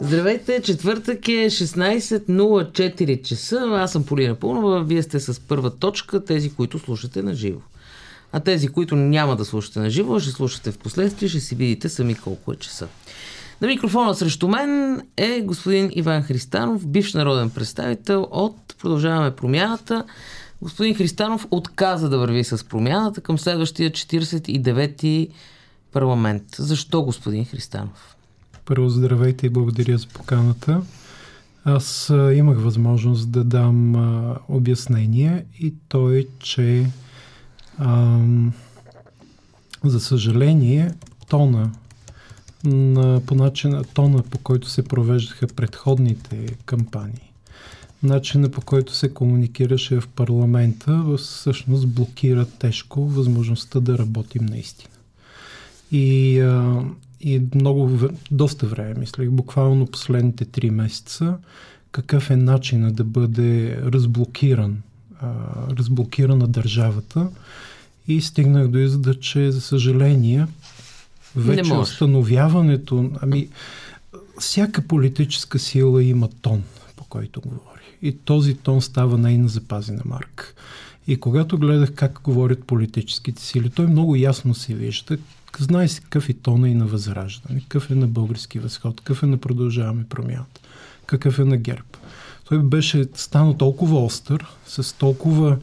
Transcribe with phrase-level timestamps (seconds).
[0.00, 3.68] Здравейте, четвъртък е 16.04 часа.
[3.72, 4.82] Аз съм Полина Пълнова.
[4.82, 7.60] Вие сте с първа точка, тези, които слушате на живо.
[8.32, 11.88] А тези, които няма да слушате на живо, ще слушате в последствие, ще си видите
[11.88, 12.88] сами колко е часа.
[13.60, 20.04] На микрофона срещу мен е господин Иван Христанов, бивш народен представител от Продължаваме промяната.
[20.62, 25.28] Господин Христанов отказа да върви с промяната към следващия 49-ти
[25.92, 26.42] парламент.
[26.56, 28.16] Защо, господин Христанов?
[28.64, 30.82] Първо здравейте и благодаря за поканата.
[31.64, 36.86] Аз имах възможност да дам а, обяснение и то е, че
[37.78, 38.18] а,
[39.84, 40.94] за съжаление
[41.28, 41.70] тона
[42.64, 47.32] на, по начина, тона по който се провеждаха предходните кампании,
[48.04, 54.94] начина по който се комуникираше в парламента, всъщност блокира тежко възможността да работим наистина.
[55.92, 56.84] И а,
[57.20, 57.98] и много,
[58.30, 61.36] доста време мислех, буквално последните три месеца,
[61.92, 64.82] какъв е начинът да бъде разблокиран,
[65.20, 65.32] а,
[65.78, 67.28] разблокирана държавата
[68.08, 70.46] и стигнах до извода, че за съжаление
[71.36, 73.48] вече установяването, ами
[74.40, 76.62] всяка политическа сила има тон,
[76.96, 77.73] по който говори.
[78.04, 80.54] И този тон става нейна запазена марка.
[81.06, 85.18] И когато гледах как говорят политическите сили, той много ясно се вижда
[85.58, 89.26] Знае се какъв е тона и на Възраждане, какъв е на Български възход, какъв е
[89.26, 90.60] на Продължаваме промяната,
[91.06, 91.84] какъв е на ГЕРБ.
[92.48, 95.58] Той беше станал толкова остър, с толкова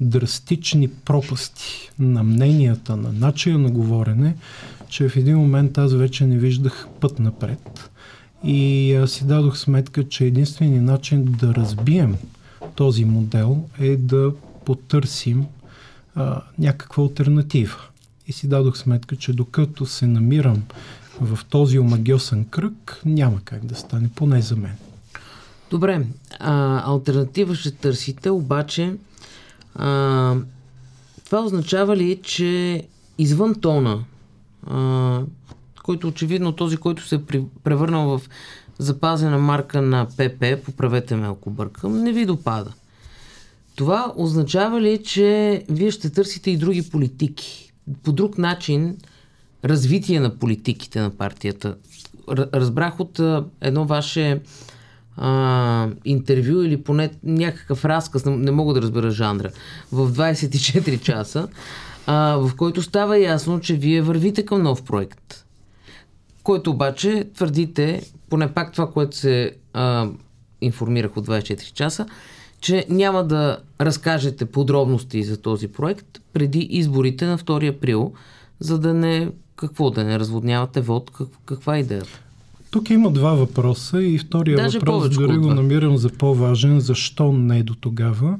[0.00, 4.36] драстични пропасти на мненията, на начина на говорене,
[4.88, 7.90] че в един момент аз вече не виждах път напред.
[8.44, 12.16] И аз си дадох сметка, че единственият начин да разбием
[12.74, 14.32] този модел е да
[14.64, 15.46] потърсим
[16.14, 17.76] а, някаква альтернатива
[18.26, 20.62] и си дадох сметка, че докато се намирам
[21.20, 24.76] в този омагиосен кръг, няма как да стане, поне за мен.
[25.70, 26.06] Добре,
[26.38, 28.94] а, альтернатива ще търсите, обаче
[29.74, 30.36] а,
[31.24, 32.82] това означава ли, че
[33.18, 34.04] извън тона,
[34.66, 35.20] а,
[35.82, 38.28] който очевидно този, който се е превърнал в
[38.78, 42.72] запазена марка на ПП, поправете ме ако бъркам, не ви допада.
[43.76, 47.70] Това означава ли, че вие ще търсите и други политики?
[48.02, 48.96] по друг начин
[49.64, 51.76] развитие на политиките на партията.
[52.28, 53.20] Разбрах от
[53.60, 54.40] едно ваше
[55.16, 59.50] а, интервю или поне някакъв разказ, не мога да разбера жанра,
[59.92, 61.48] в 24 часа,
[62.06, 65.44] а, в който става ясно, че вие вървите към нов проект,
[66.50, 70.08] който обаче твърдите, поне пак това, което се а,
[70.60, 72.06] информирах от 24 часа,
[72.60, 78.12] че няма да разкажете подробности за този проект преди изборите на 2 април,
[78.60, 82.20] за да не, какво, да не разводнявате вод, как, каква е идеята?
[82.70, 86.80] Тук има два въпроса и втория Даже въпрос дори го намирам за по-важен.
[86.80, 88.38] Защо не до тогава?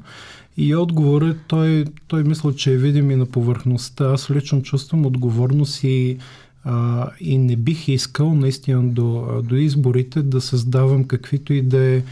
[0.57, 4.05] И отговорът, той, той мисля, че е видим и на повърхността.
[4.05, 6.17] Аз лично чувствам отговорност и,
[6.63, 12.03] а, и не бих искал наистина до, до изборите да създавам каквито и да е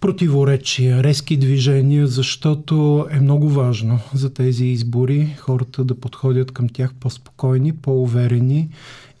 [0.00, 6.94] противоречия, резки движения, защото е много важно за тези избори хората да подходят към тях
[7.00, 8.68] по-спокойни, по-уверени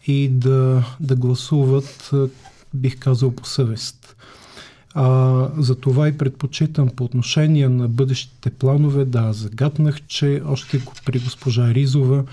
[0.06, 2.10] и да, да гласуват,
[2.74, 4.16] бих казал, по съвест.
[4.94, 11.18] А, за това и предпочитам по отношение на бъдещите планове, да, загаднах, че още при
[11.18, 12.24] госпожа Ризова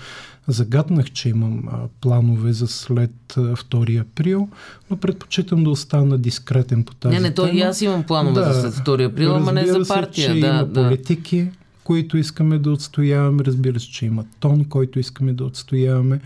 [0.48, 4.48] Загаднах, че имам а, планове за след а, 2 април,
[4.90, 8.52] но предпочитам да остана дискретен по тази Не, не, то и аз имам планове да,
[8.52, 10.28] за след 2 април, ама не за партия.
[10.28, 10.88] Се, че да, има да.
[10.88, 11.48] политики,
[11.84, 16.20] които искаме да отстояваме, разбира се, че има тон, който искаме да отстояваме,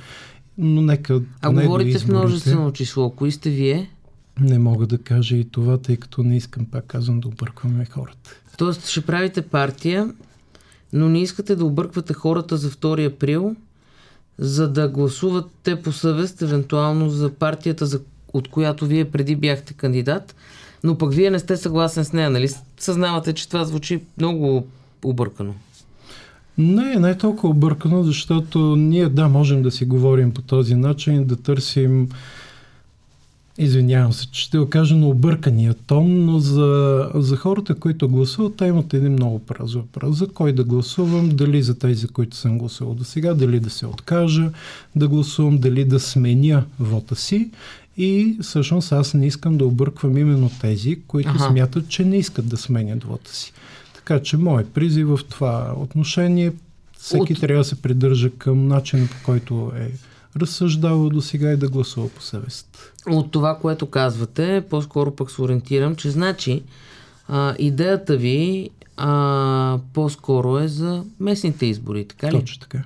[0.59, 3.10] но нека А не говорите в множествено число.
[3.10, 3.91] Кои сте вие?
[4.41, 8.31] Не мога да кажа и това, тъй като не искам, пак казвам, да объркваме хората.
[8.59, 10.10] Тоест ще правите партия,
[10.93, 13.56] но не искате да обърквате хората за 2 април,
[14.42, 18.00] за да гласуват те по съвест, евентуално за партията, за,
[18.33, 20.34] от която вие преди бяхте кандидат,
[20.84, 22.48] но пък вие не сте съгласен с нея, нали?
[22.78, 24.66] Съзнавате, че това звучи много
[25.04, 25.54] объркано.
[26.59, 31.24] Не, не е толкова объркано, защото ние да, можем да си говорим по този начин,
[31.24, 32.09] да търсим
[33.62, 38.56] Извинявам се, че ще го кажа на объркания тон, но за, за хората, които гласуват,
[38.56, 40.16] те имат един много праз въпрос.
[40.16, 43.86] За кой да гласувам, дали за тези, които съм гласувал до сега, дали да се
[43.86, 44.50] откажа
[44.97, 47.50] да гласувам, дали да сменя вота си.
[47.97, 51.48] И всъщност аз не искам да обърквам именно тези, които ага.
[51.50, 53.53] смятат, че не искат да сменят вота си.
[53.94, 56.53] Така че моят призив в това отношение
[57.03, 57.41] Всеки От...
[57.41, 59.91] трябва да се придържа към начина по който е
[60.36, 62.92] разсъждава до сега и да гласува по съвест.
[63.06, 66.62] От това, което казвате, по-скоро пък се ориентирам, че значи
[67.28, 72.40] а, идеята ви а, по-скоро е за местните избори, така ли?
[72.40, 72.82] Точно така.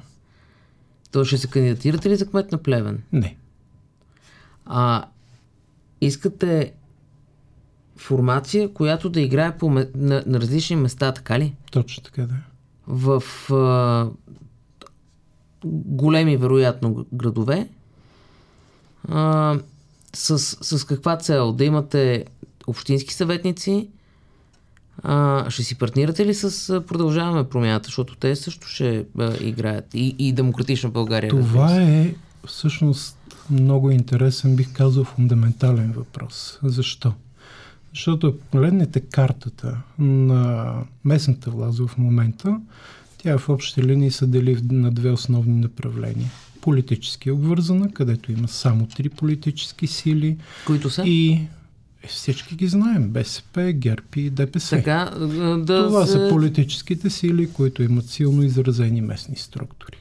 [1.13, 3.03] То ще се кандидатирате ли за кмет на Плевен?
[3.13, 3.37] Не.
[4.67, 5.05] А,
[6.01, 6.73] искате
[7.97, 9.87] формация, която да играе по, на,
[10.27, 11.55] на различни места, така ли?
[11.71, 12.35] Точно така, да.
[12.87, 13.23] В
[13.53, 14.11] а,
[15.85, 17.69] големи, вероятно, градове.
[19.09, 19.59] А,
[20.15, 21.53] с, с каква цел?
[21.53, 22.25] Да имате
[22.67, 23.89] общински съветници?
[25.03, 30.17] А, ще си партнирате ли с Продължаваме промяната, защото те също ще а, играят и,
[30.19, 31.31] и Демократична България?
[31.31, 32.15] Това е
[32.47, 33.19] всъщност
[33.51, 36.59] много интересен, бих казал, фундаментален въпрос.
[36.63, 37.13] Защо?
[37.95, 40.75] Защото ако погледнете картата на
[41.05, 42.61] местната власт в момента,
[43.27, 46.31] тя в общи линии се дели на две основни направления.
[46.61, 50.37] Политически обвързана, където има само три политически сили.
[50.67, 51.03] Които са?
[51.03, 51.49] И е,
[52.09, 53.09] всички ги знаем.
[53.09, 54.77] БСП, ГЕРБ и ДПС.
[54.77, 55.11] Така,
[55.59, 56.13] да Това се...
[56.13, 59.97] са политическите сили, които имат силно изразени местни структури.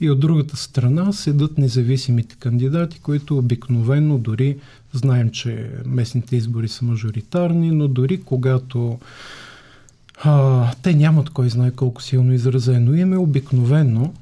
[0.00, 4.56] И от другата страна седат независимите кандидати, които обикновено дори
[4.92, 8.98] знаем, че местните избори са мажоритарни, но дори когато
[10.22, 14.12] а, те нямат кой знае колко силно изразено име, обикновено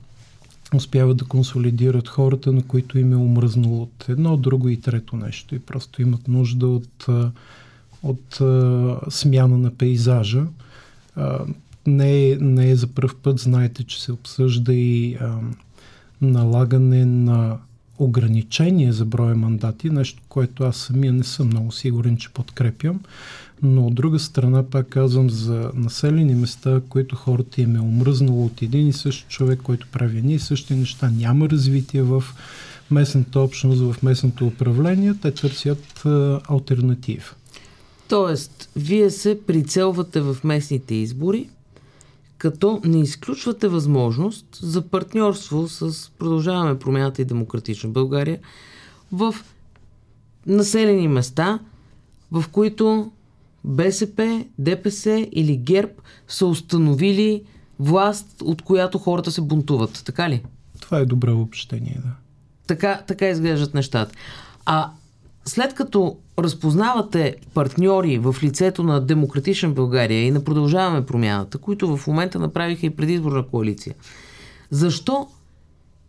[0.75, 5.55] успяват да консолидират хората, на които им е омръзнало от едно, друго и трето нещо
[5.55, 7.07] и просто имат нужда от,
[8.03, 8.41] от,
[9.09, 10.45] смяна на пейзажа.
[11.87, 15.39] Не, е, не е за първ път, знаете, че се обсъжда и а,
[16.21, 17.59] налагане на
[17.99, 23.01] ограничение за броя мандати, нещо, което аз самия не съм много сигурен, че подкрепям.
[23.63, 28.63] Но от друга страна, пак казвам, за населени места, които хората им е омръзнало от
[28.63, 32.25] един и същ човек, който прави едни и същи неща, няма развитие в
[32.91, 37.37] местната общност, в местното управление, те търсят а, альтернатив.
[38.09, 41.49] Тоест, вие се прицелвате в местните избори,
[42.39, 48.39] като не изключвате възможност за партньорство с Продължаваме промяната и Демократична България
[49.13, 49.35] в
[50.47, 51.59] населени места,
[52.33, 53.11] в които
[53.65, 55.93] БСП, ДПС или ГЕРБ
[56.29, 57.43] са установили
[57.79, 60.03] власт, от която хората се бунтуват.
[60.05, 60.43] Така ли?
[60.81, 62.11] Това е добро общение, да.
[62.67, 64.15] Така, така изглеждат нещата.
[64.67, 64.91] А
[65.45, 72.07] след като разпознавате партньори в лицето на Демократична България и на Продължаваме промяната, които в
[72.07, 73.95] момента направиха и предизборна коалиция,
[74.71, 75.29] защо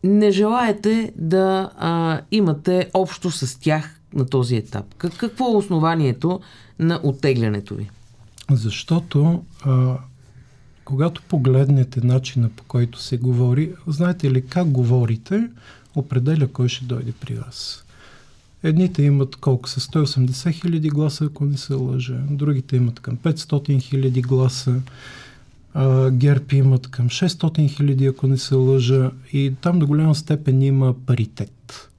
[0.04, 4.86] не желаете да а, имате общо с тях на този етап?
[4.98, 6.40] Как, какво е основанието
[6.80, 7.90] на оттеглянето ви?
[8.52, 9.98] Защото а,
[10.86, 15.50] когато погледнете начина по който се говори, знаете ли как говорите,
[15.96, 17.84] определя кой ще дойде при вас.
[18.64, 22.18] Едните имат колко са 180 хиляди гласа, ако не се лъжа.
[22.30, 24.82] Другите имат към 500 хиляди гласа.
[25.74, 29.12] А, ГЕРБ имат към 600 хиляди, ако не се лъжа.
[29.34, 31.90] И там до голяма степен има паритет.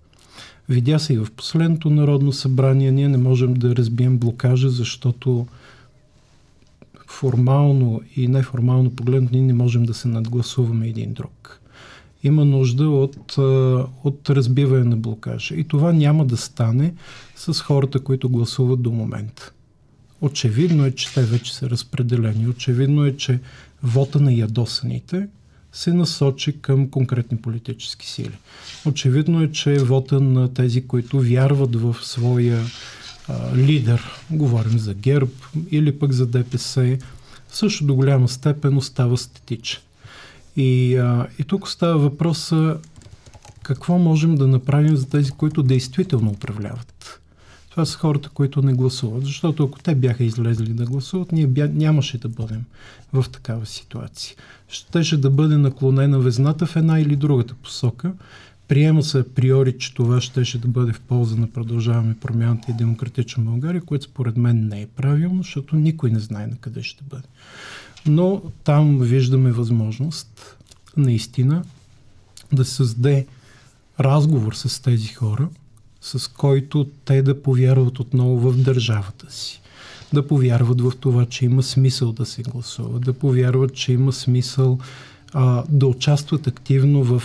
[0.68, 2.92] Видя се и в последното Народно събрание.
[2.92, 5.46] Ние не можем да разбием блокажа, защото
[7.06, 11.60] формално и неформално погледнато ние не можем да се надгласуваме един друг
[12.24, 13.38] има нужда от,
[14.04, 15.54] от разбиване на блокажа.
[15.54, 16.94] И това няма да стане
[17.36, 19.52] с хората, които гласуват до момента.
[20.20, 22.48] Очевидно е, че те вече са разпределени.
[22.48, 23.40] Очевидно е, че
[23.82, 25.28] вота на ядосаните
[25.74, 28.38] се насочи към конкретни политически сили.
[28.86, 32.60] Очевидно е, че вота на тези, които вярват в своя
[33.28, 35.30] а, лидер, говорим за ГЕРБ
[35.70, 36.98] или пък за ДПС,
[37.48, 39.80] също до голяма степен остава статичен.
[40.56, 42.76] И, а, и тук става въпроса
[43.62, 46.93] какво можем да направим за тези, които действително управляват.
[47.74, 49.24] Това са хората, които не гласуват.
[49.24, 51.68] Защото ако те бяха излезли да гласуват, ние бя...
[51.72, 52.64] нямаше да бъдем
[53.12, 54.36] в такава ситуация.
[54.68, 58.12] Щеше да бъде наклонена везната в една или другата посока.
[58.68, 63.44] Приема се априори, че това щеше да бъде в полза на продължаваме промяната и демократична
[63.44, 67.28] България, което според мен не е правилно, защото никой не знае на къде ще бъде.
[68.06, 70.56] Но там виждаме възможност
[70.96, 71.64] наистина
[72.52, 73.26] да се създаде
[74.00, 75.48] разговор с тези хора,
[76.04, 79.60] с който те да повярват отново в държавата си.
[80.12, 84.78] Да повярват в това, че има смисъл да се гласува, да повярват, че има смисъл
[85.32, 87.22] а, да участват активно в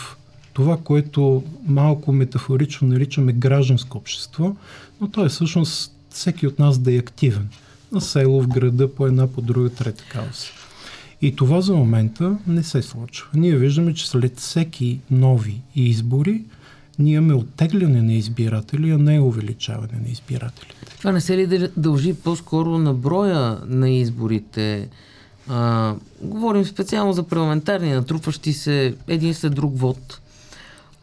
[0.53, 4.55] това, което малко метафорично наричаме гражданско общество,
[5.01, 7.49] но то е всъщност всеки от нас да е активен.
[7.91, 10.51] На село, в града, по една, по друга, трета кауса.
[11.21, 13.27] И това за момента не се случва.
[13.33, 16.43] Ние виждаме, че след всеки нови избори
[16.99, 20.95] ние имаме оттегляне на избиратели, а не увеличаване на избирателите.
[20.97, 24.89] Това не се ли дължи по-скоро на броя на изборите?
[25.49, 30.19] А, говорим специално за парламентарни, натрупващи се един след друг вод,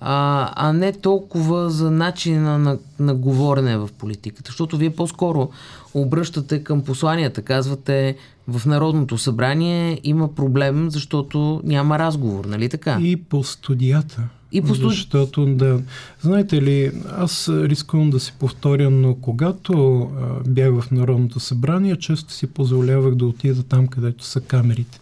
[0.01, 4.51] а, а не толкова за начина на, на говорене в политиката.
[4.51, 5.51] Защото вие по-скоро
[5.95, 8.17] обръщате към посланията, казвате
[8.49, 12.99] в Народното събрание има проблем, защото няма разговор, нали така?
[13.01, 14.23] И по студията.
[14.57, 14.95] И по студи...
[14.95, 15.81] Защото, да,
[16.21, 22.33] знаете ли, аз рискувам да се повторя, но когато а, бях в Народното събрание, често
[22.33, 25.01] си позволявах да отида там, където са камерите,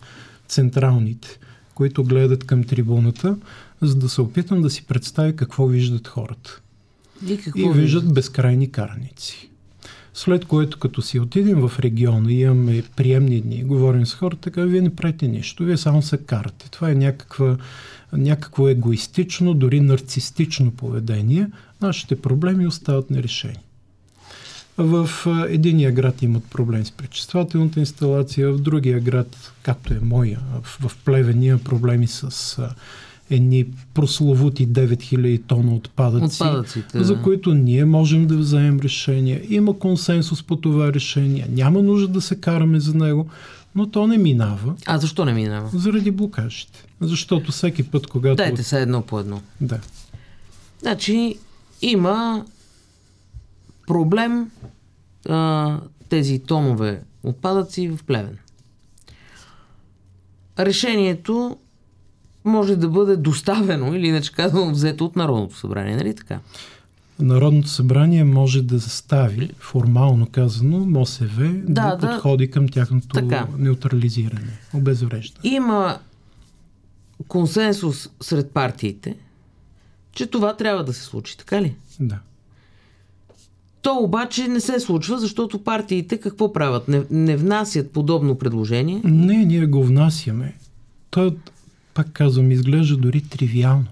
[0.48, 1.38] централните,
[1.74, 3.36] които гледат към трибуната,
[3.82, 6.60] за да се опитам да си представя какво виждат хората.
[7.28, 9.50] И, какво и виждат безкрайни караници.
[10.16, 14.62] След което, като си отидем в региона и имаме приемни дни, говорим с хората, така
[14.62, 16.70] вие не правите нищо, вие само се карате.
[16.70, 17.56] Това е някаква,
[18.12, 21.48] някакво егоистично, дори нарцистично поведение.
[21.82, 23.58] Нашите проблеми остават нерешени.
[24.76, 25.10] В
[25.48, 31.42] единия град имат проблем с пречиствателната инсталация, в другия град, както е моя, в Плевен
[31.42, 32.58] има проблеми с
[33.30, 39.42] едни прословути 9000 тона отпадъци, Отпадъците, за които ние можем да вземем решение.
[39.48, 41.46] Има консенсус по това решение.
[41.50, 43.26] Няма нужда да се караме за него,
[43.74, 44.74] но то не минава.
[44.86, 45.70] А защо не минава?
[45.72, 46.84] Заради блокажите.
[47.00, 48.36] Защото всеки път, когато...
[48.36, 49.40] Дайте се едно по едно.
[49.60, 49.80] Да.
[50.80, 51.38] Значи
[51.82, 52.44] има
[53.86, 54.50] проблем
[55.28, 55.78] а,
[56.08, 58.38] тези тонове отпадъци в Плевен.
[60.58, 61.56] Решението
[62.44, 66.40] може да бъде доставено или иначе казвам взето от Народното събрание, нали така?
[67.18, 73.46] Народното събрание може да застави, формално казано, МОСВ да, да подходи към тяхното така.
[73.58, 75.54] неутрализиране, обезвреждане.
[75.54, 75.98] Има
[77.28, 79.16] консенсус сред партиите,
[80.12, 81.74] че това трябва да се случи, така ли?
[82.00, 82.18] Да.
[83.82, 86.88] То обаче не се случва, защото партиите какво правят?
[86.88, 89.00] Не, не внасят подобно предложение?
[89.04, 90.54] Не, ние го внасяме.
[91.10, 91.34] То
[91.94, 93.86] пак казвам, изглежда дори тривиално.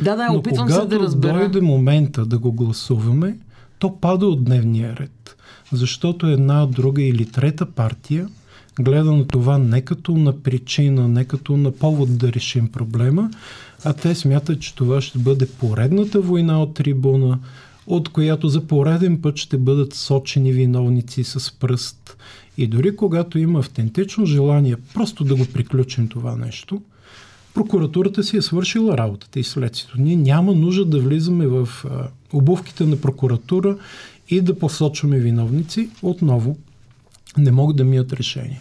[0.00, 1.38] Да, да, Но опитвам се да разбера.
[1.38, 3.36] дойде момента да го гласуваме,
[3.78, 5.36] то пада от дневния ред.
[5.72, 8.28] Защото една, друга или трета партия
[8.80, 13.30] гледа на това не като на причина, не като на повод да решим проблема,
[13.84, 17.38] а те смятат, че това ще бъде поредната война от трибуна,
[17.86, 22.16] от която за пореден път ще бъдат сочени виновници с пръст.
[22.56, 26.82] И дори когато има автентично желание просто да го приключим това нещо,
[27.54, 30.00] прокуратурата си е свършила работата и следствието.
[30.00, 33.76] Ние няма нужда да влизаме в а, обувките на прокуратура
[34.28, 35.88] и да посочваме виновници.
[36.02, 36.56] Отново
[37.38, 38.60] не могат да мият решение.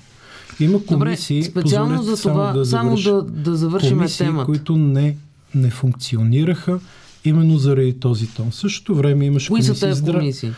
[0.59, 4.45] Има комисии, Добре, специално за това, само да, само да, да завършим комисии, темата.
[4.45, 5.17] които не,
[5.55, 6.79] не функционираха
[7.25, 8.51] именно заради този тон.
[8.51, 9.75] В същото време имаше Кои комисии.
[9.75, 10.51] Са тези комисии?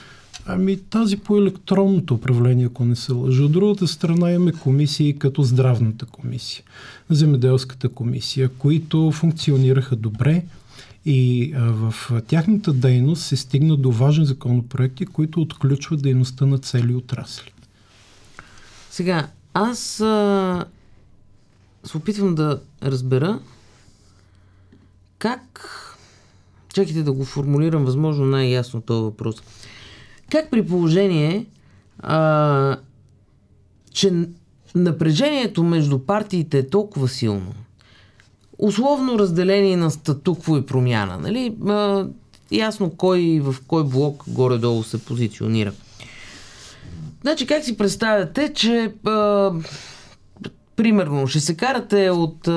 [0.46, 3.44] Ами тази по електронното управление, ако не се лъжа.
[3.44, 6.64] От другата страна имаме комисии като здравната комисия,
[7.10, 10.44] земеделската комисия, които функционираха добре
[11.06, 11.94] и в
[12.28, 17.54] тяхната дейност се стигна до важни законопроекти, които отключват дейността на цели отрасли.
[18.90, 20.66] Сега, аз а,
[21.84, 23.40] се опитвам да разбера
[25.20, 25.68] как
[26.74, 29.36] Чакайте да го формулирам възможно най-ясно този въпрос.
[30.32, 31.46] Как при положение,
[32.00, 32.78] а,
[33.94, 34.14] че
[34.76, 37.54] напрежението между партиите е толкова силно,
[38.58, 41.56] условно разделение на статукво и промяна, нали?
[41.68, 42.08] А,
[42.52, 45.74] ясно кой в кой блок горе-долу се позиционира.
[47.22, 49.52] Значи, как си представяте, че а,
[50.76, 52.52] примерно ще се карате от а,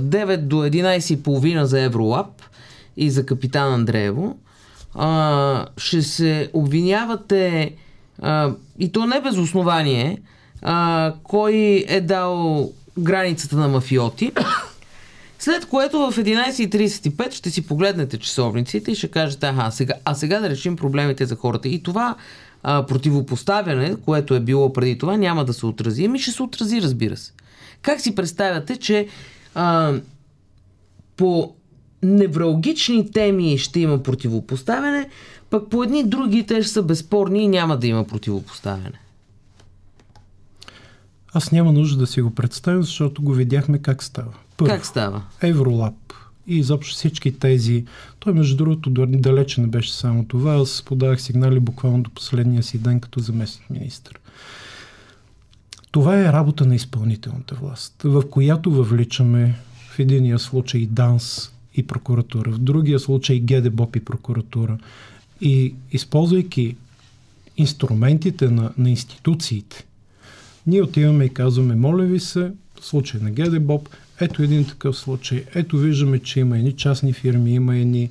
[0.00, 2.42] 9 до 11.30 за Евролаб
[2.96, 4.36] и за капитан Андреево,
[4.94, 7.74] а, ще се обвинявате
[8.22, 10.18] а, и то не без основание
[10.62, 14.32] а, кой е дал границата на мафиоти.
[15.38, 20.40] След което в 11.35 ще си погледнете часовниците и ще кажете, аха, сега, а сега
[20.40, 21.68] да решим проблемите за хората.
[21.68, 22.16] И това
[22.62, 26.04] а, противопоставяне, което е било преди това, няма да се отрази.
[26.04, 27.32] Ами ще се отрази, разбира се.
[27.82, 29.08] Как си представяте, че
[29.54, 29.94] а,
[31.16, 31.54] по
[32.06, 35.08] невралгични теми ще има противопоставяне,
[35.50, 39.00] пък по едни други те ще са безспорни и няма да има противопоставяне.
[41.32, 44.32] Аз няма нужда да си го представя, защото го видяхме как става.
[44.56, 45.22] Първо, как става?
[45.42, 45.94] Евролаб
[46.46, 47.84] и изобщо всички тези.
[48.18, 50.54] Той, между другото, далече не беше само това.
[50.54, 54.12] Аз подавах сигнали буквално до последния си ден като заместник министр.
[55.90, 59.54] Това е работа на изпълнителната власт, в която въвличаме
[59.90, 64.78] в единия случай ДАНС и прокуратура, в другия случай ГДБОП и прокуратура.
[65.40, 66.76] И използвайки
[67.56, 69.84] инструментите на, на институциите,
[70.66, 73.88] ние отиваме и казваме, моля ви се, случай на ГДБОП,
[74.20, 78.10] ето един такъв случай, ето виждаме, че има едни частни фирми, има едни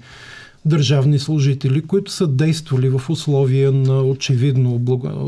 [0.66, 4.82] държавни служители, които са действали в условия на очевидно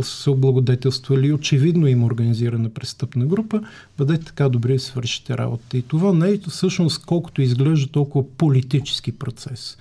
[0.03, 3.61] се облагодетелствали, очевидно им организирана престъпна група,
[3.97, 5.77] бъдете така добри да свършите работа.
[5.77, 9.77] И това не е всъщност колкото изглежда толкова политически процес.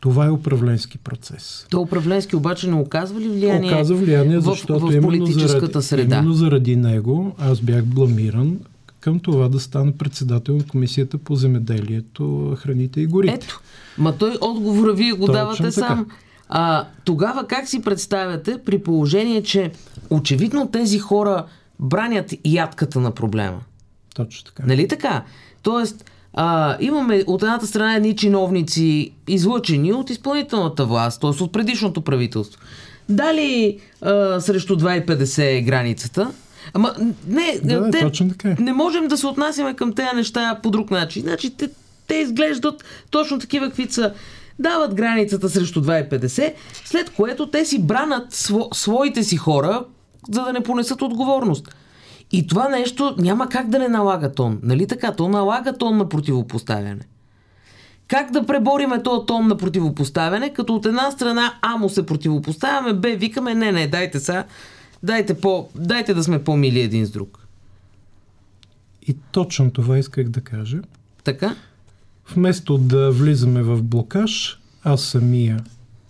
[0.00, 1.66] Това е управленски процес.
[1.70, 3.70] То управленски обаче не оказва ли влияние?
[3.70, 6.16] Оказва влияние, защото в, в именно, заради, среда.
[6.16, 8.58] именно заради него аз бях бламиран
[9.00, 13.34] към това да стана председател на Комисията по земеделието, храните и горите.
[13.34, 13.60] Ето,
[13.98, 15.70] ма той отговора вие го Точно давате така.
[15.70, 16.06] сам.
[16.48, 19.72] А, тогава как си представяте при положение, че
[20.10, 21.44] очевидно тези хора
[21.80, 23.60] бранят ядката на проблема?
[24.14, 24.62] Точно така.
[24.66, 25.24] Нали така?
[25.62, 31.42] Тоест, а, имаме от едната страна едни чиновници, излъчени от изпълнителната власт, т.е.
[31.42, 32.60] от предишното правителство.
[33.08, 36.32] Дали а, срещу 2,50 е границата,
[36.74, 36.94] Ама
[37.28, 38.48] не, да, те, точно така.
[38.48, 38.56] Е.
[38.58, 41.22] не можем да се отнасяме към тези неща по друг начин.
[41.22, 41.68] Значи те,
[42.06, 44.12] те изглеждат точно такива, какви са.
[44.60, 49.84] Дават границата срещу 2,50, след което те си бранат сво, своите си хора,
[50.30, 51.74] за да не понесат отговорност.
[52.32, 54.58] И това нещо няма как да не налага тон.
[54.62, 55.12] Нали така?
[55.12, 57.00] То налага тон на противопоставяне.
[58.08, 62.92] Как да пребориме този тон на противопоставяне, като от една страна А му се противопоставяме,
[62.92, 64.44] Б викаме не, не, дайте сега
[65.02, 67.46] Дайте, по, дайте да сме по-мили един с друг.
[69.06, 70.80] И точно това исках да кажа.
[71.24, 71.56] Така?
[72.34, 75.64] Вместо да влизаме в блокаж, аз самия,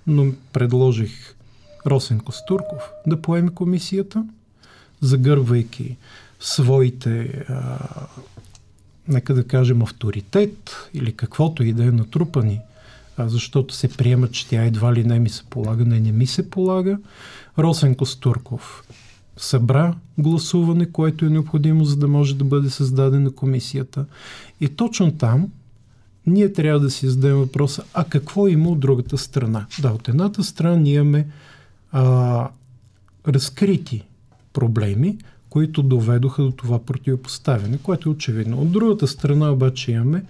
[0.06, 1.34] но предложих
[1.86, 4.24] Росен Костурков да поеме комисията,
[5.00, 5.96] загърбвайки
[6.40, 7.78] своите, а,
[9.08, 12.60] нека да кажем, авторитет или каквото и да е натрупани,
[13.26, 16.50] защото се приема, че тя едва ли не ми се полага, не, не ми се
[16.50, 16.98] полага.
[17.58, 18.84] Росен Костурков
[19.36, 24.06] събра гласуване, което е необходимо, за да може да бъде създадена комисията.
[24.60, 25.48] И точно там
[26.26, 29.66] ние трябва да си зададем въпроса, а какво има от другата страна?
[29.80, 31.26] Да, от едната страна ние имаме
[31.92, 32.48] а,
[33.28, 34.04] разкрити
[34.52, 35.18] проблеми,
[35.50, 38.60] които доведоха до това противопоставяне, което е очевидно.
[38.60, 40.24] От другата страна обаче имаме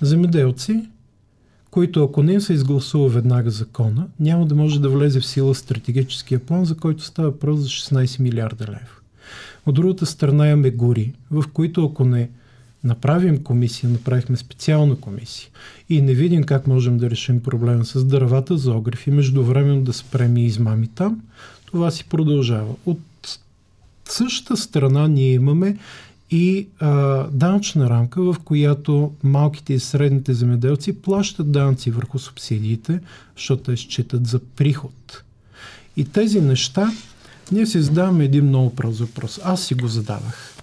[0.00, 0.88] земеделци,
[1.70, 5.54] които ако не им се изгласува веднага закона, няма да може да влезе в сила
[5.54, 9.00] стратегическия план, за който става въпрос за 16 милиарда лев.
[9.66, 12.30] От другата страна имаме гори, в които ако не
[12.84, 15.50] направим комисия, направихме специална комисия
[15.88, 19.92] и не видим как можем да решим проблема с дървата за огрев и междувременно да
[19.92, 21.20] спрем и измами там,
[21.66, 22.74] това си продължава.
[22.86, 23.00] От
[24.04, 25.76] същата страна ние имаме
[26.30, 26.88] и а,
[27.30, 33.00] данъчна рамка, в която малките и средните земеделци плащат данъци върху субсидиите,
[33.36, 35.22] защото те считат за приход.
[35.96, 36.92] И тези неща,
[37.52, 39.40] ние си задаваме един много прост въпрос.
[39.44, 40.54] Аз си го задавах.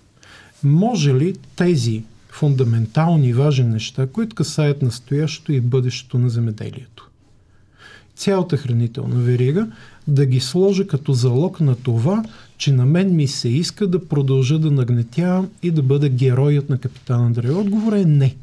[0.64, 7.10] Може ли тези фундаментални важни неща, които касаят настоящето и бъдещето на земеделието,
[8.16, 9.68] цялата хранителна верига,
[10.08, 12.24] да ги сложа като залог на това,
[12.58, 16.78] че на мен ми се иска да продължа да нагнетявам и да бъда героят на
[16.78, 17.52] капитан Андрей.
[17.52, 18.36] Отговор е не.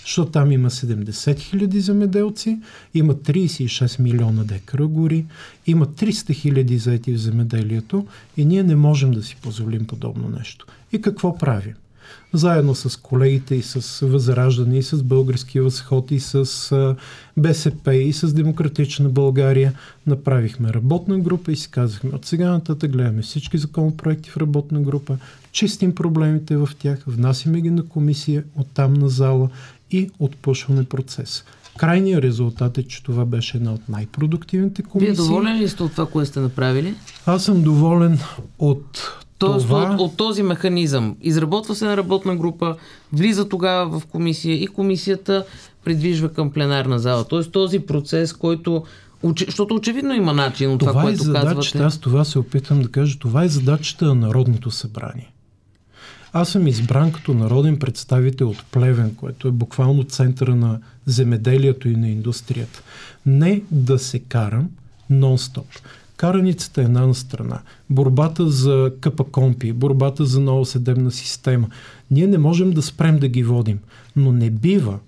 [0.00, 2.58] Защото там има 70 хиляди земеделци,
[2.94, 5.24] има 36 милиона декара гори,
[5.66, 10.66] има 300 хиляди заети в земеделието и ние не можем да си позволим подобно нещо.
[10.92, 11.74] И какво правим?
[12.32, 16.96] Заедно с колегите и с Възраждане, и с Български възход, и с
[17.36, 19.72] БСП, и с Демократична България.
[20.06, 25.16] Направихме работна група и си казахме от сега нататък гледаме всички законопроекти в работна група,
[25.52, 29.48] чистим проблемите в тях, внасяме ги на комисия, оттам на зала
[29.90, 31.44] и отпушваме процес.
[31.76, 35.12] Крайният резултат е, че това беше една от най-продуктивните комисии.
[35.12, 36.94] Вие доволен ли сте от това, което сте направили?
[37.26, 38.18] Аз съм доволен
[38.58, 39.02] от
[39.46, 39.82] Тоест това...
[39.82, 41.16] от, от този механизъм.
[41.22, 42.76] Изработва се на работна група,
[43.12, 45.44] влиза тогава в комисия и комисията
[45.84, 47.24] придвижва към пленарна зала.
[47.24, 48.84] Тоест този процес, който
[49.46, 51.78] защото очевидно има начин от това, това е което е задачата, казвате.
[51.78, 53.18] Аз това се опитам да кажа.
[53.18, 55.30] Това е задачата на Народното събрание.
[56.32, 61.96] Аз съм избран като народен представител от Плевен, което е буквално центъра на земеделието и
[61.96, 62.82] на индустрията.
[63.26, 64.68] Не да се карам
[65.10, 65.64] нон-стоп.
[66.16, 67.60] Караницата е една на страна.
[67.90, 71.68] Борбата за КПКОМПИ, борбата за нова съдебна система.
[72.10, 73.78] Ние не можем да спрем да ги водим,
[74.16, 74.98] но не бива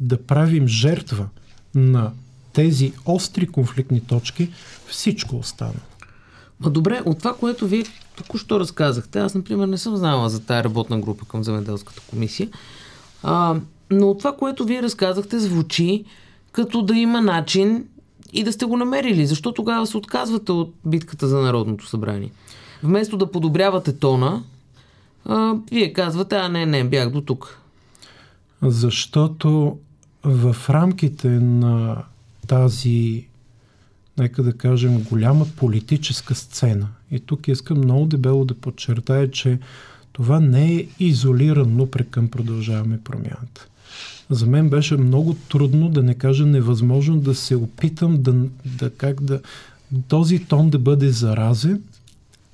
[0.00, 1.28] да правим жертва
[1.74, 2.12] на
[2.52, 4.48] тези остри конфликтни точки
[4.86, 5.76] всичко останало.
[6.60, 7.84] Ма добре, от това, което вие
[8.16, 12.48] току-що разказахте, аз, например, не съм знала за тая работна група към Земеделската комисия,
[13.22, 13.56] а,
[13.90, 16.04] но от това, което вие разказахте, звучи
[16.52, 17.84] като да има начин
[18.32, 19.26] и да сте го намерили.
[19.26, 22.30] Защо тогава се отказвате от битката за Народното събрание?
[22.82, 24.42] Вместо да подобрявате тона,
[25.24, 27.60] а, вие казвате, а не, не, бях до тук.
[28.62, 29.78] Защото
[30.24, 32.02] в рамките на
[32.46, 33.26] тази,
[34.18, 39.58] нека да кажем, голяма политическа сцена, и тук искам много дебело да подчертая, че
[40.12, 43.68] това не е изолирано към продължаваме промяната.
[44.30, 49.20] За мен беше много трудно, да не кажа невъзможно, да се опитам да, да, как
[49.20, 49.40] да
[50.08, 51.82] този тон да бъде заразен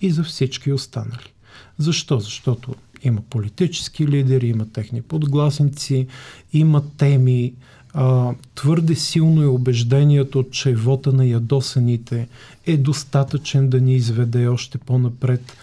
[0.00, 1.32] и за всички останали.
[1.78, 2.20] Защо?
[2.20, 6.06] Защото има политически лидери, има техни подгласници,
[6.52, 7.52] има теми.
[7.98, 12.28] А, твърде силно е убеждението, че вота на ядосаните
[12.66, 15.56] е достатъчен да ни изведе още по-напред.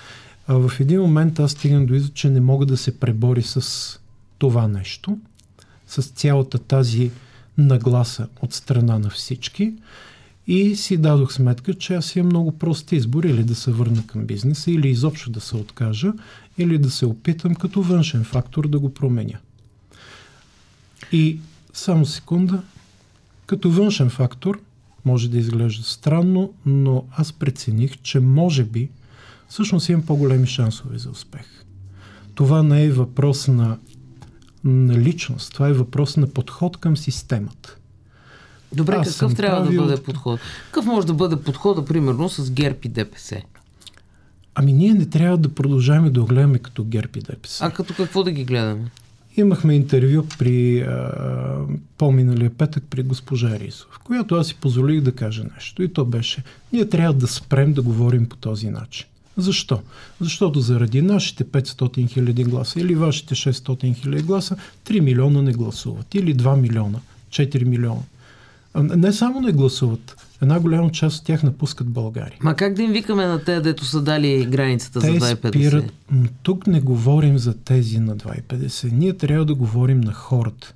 [0.48, 4.00] А в един момент аз стигам до извод, че не мога да се пребори с
[4.38, 5.18] това нещо,
[6.02, 7.12] с цялата тази
[7.58, 9.74] нагласа от страна на всички.
[10.48, 14.26] И си дадох сметка, че аз имам много прост избор или да се върна към
[14.26, 16.14] бизнеса, или изобщо да се откажа,
[16.58, 19.40] или да се опитам като външен фактор да го променя.
[21.12, 21.40] И
[21.74, 22.62] само секунда,
[23.46, 24.62] като външен фактор,
[25.06, 28.90] може да изглежда странно, но аз прецених, че може би
[29.50, 31.66] всъщност имам по-големи шансове за успех.
[32.36, 33.78] Това не е въпрос на,
[34.64, 37.78] на личност, това е въпрос на подход към системата.
[38.74, 39.82] Добре, Аз какъв трябва правил...
[39.82, 40.40] да бъде подход?
[40.66, 43.42] Какъв може да бъде подхода, примерно, с ГЕРБ и ДПС?
[44.56, 47.66] Ами ние не трябва да продължаваме да гледаме като ГЕРБ и ДПС.
[47.66, 48.92] А като какво да ги гледаме?
[49.38, 51.12] Имахме интервю при а,
[51.98, 55.84] по-миналия петък при госпожа Рисов, която аз си позволих да кажа нещо.
[55.84, 59.08] И то беше, ние трябва да спрем да говорим по този начин.
[59.38, 59.82] Защо?
[60.22, 66.16] Защото заради нашите 500 хиляди гласа или вашите 600 хиляди гласа 3 милиона не гласуват.
[66.16, 68.02] Или 2 милиона, 4 милиона.
[68.76, 72.38] Не само не гласуват, една голяма част от тях напускат България.
[72.42, 75.50] Ма как да им викаме на те, дето са дали границата те за 2,50?
[75.50, 75.94] Спират,
[76.44, 78.92] тук не говорим за тези на 2,50.
[78.92, 80.74] Ние трябва да говорим на хората.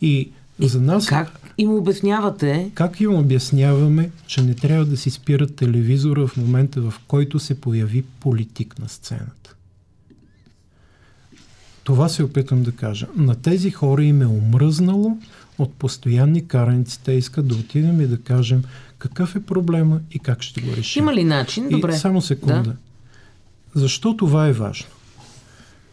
[0.00, 1.06] И, за нас...
[1.06, 2.70] Как им обяснявате?
[2.74, 7.60] Как им обясняваме, че не трябва да си спират телевизора в момента, в който се
[7.60, 9.54] появи политик на сцената?
[11.84, 13.06] Това се опитвам да кажа.
[13.16, 15.18] На тези хора им е омръзнало
[15.58, 17.00] от постоянни караници.
[17.04, 18.62] Те искат да отидем и да кажем
[18.98, 21.02] какъв е проблема и как ще го решим.
[21.02, 21.68] Има ли начин?
[21.68, 21.92] Добре.
[21.92, 22.62] И само секунда.
[22.62, 23.80] Да.
[23.80, 24.86] Защо това е важно?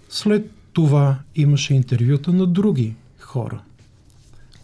[0.10, 3.62] След това имаше интервюта на други хора,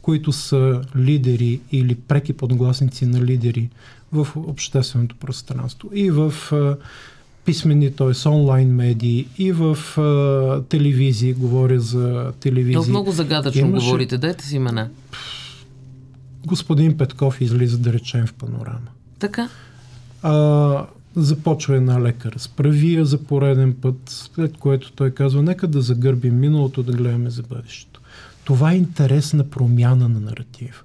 [0.09, 3.69] които са лидери или преки подгласници на лидери
[4.11, 6.33] в общественото пространство и в
[7.45, 8.29] писмени, т.е.
[8.29, 12.73] онлайн медии и в а, телевизии, говоря за телевизии.
[12.73, 13.85] То много загадъчно Имаше...
[13.85, 14.89] говорите, дайте си имена.
[16.45, 18.89] Господин Петков излиза да речем в панорама.
[19.19, 19.49] Така.
[20.23, 22.33] А, започва една лекар.
[22.37, 27.29] Справи я за пореден път, след което той казва, нека да загърбим миналото, да гледаме
[27.29, 28.01] за бъдещето.
[28.43, 30.83] Това е интересна промяна на наратив.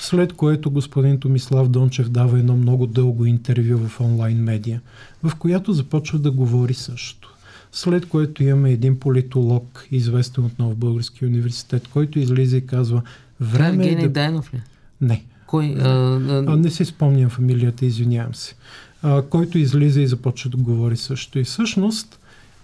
[0.00, 4.80] След което господин Томислав Дончев дава едно много дълго интервю в онлайн медия,
[5.22, 7.34] в която започва да говори също.
[7.72, 13.02] След което имаме един политолог, известен отново в Българския университет, който излиза и казва
[13.40, 14.08] време е да...
[14.08, 14.62] Дайнов ли?
[15.00, 15.24] Не.
[15.46, 15.74] Кой?
[15.78, 16.44] А, а...
[16.46, 18.54] а, не си спомням фамилията, извинявам се.
[19.02, 21.38] А, който излиза и започва да говори също.
[21.38, 22.18] И всъщност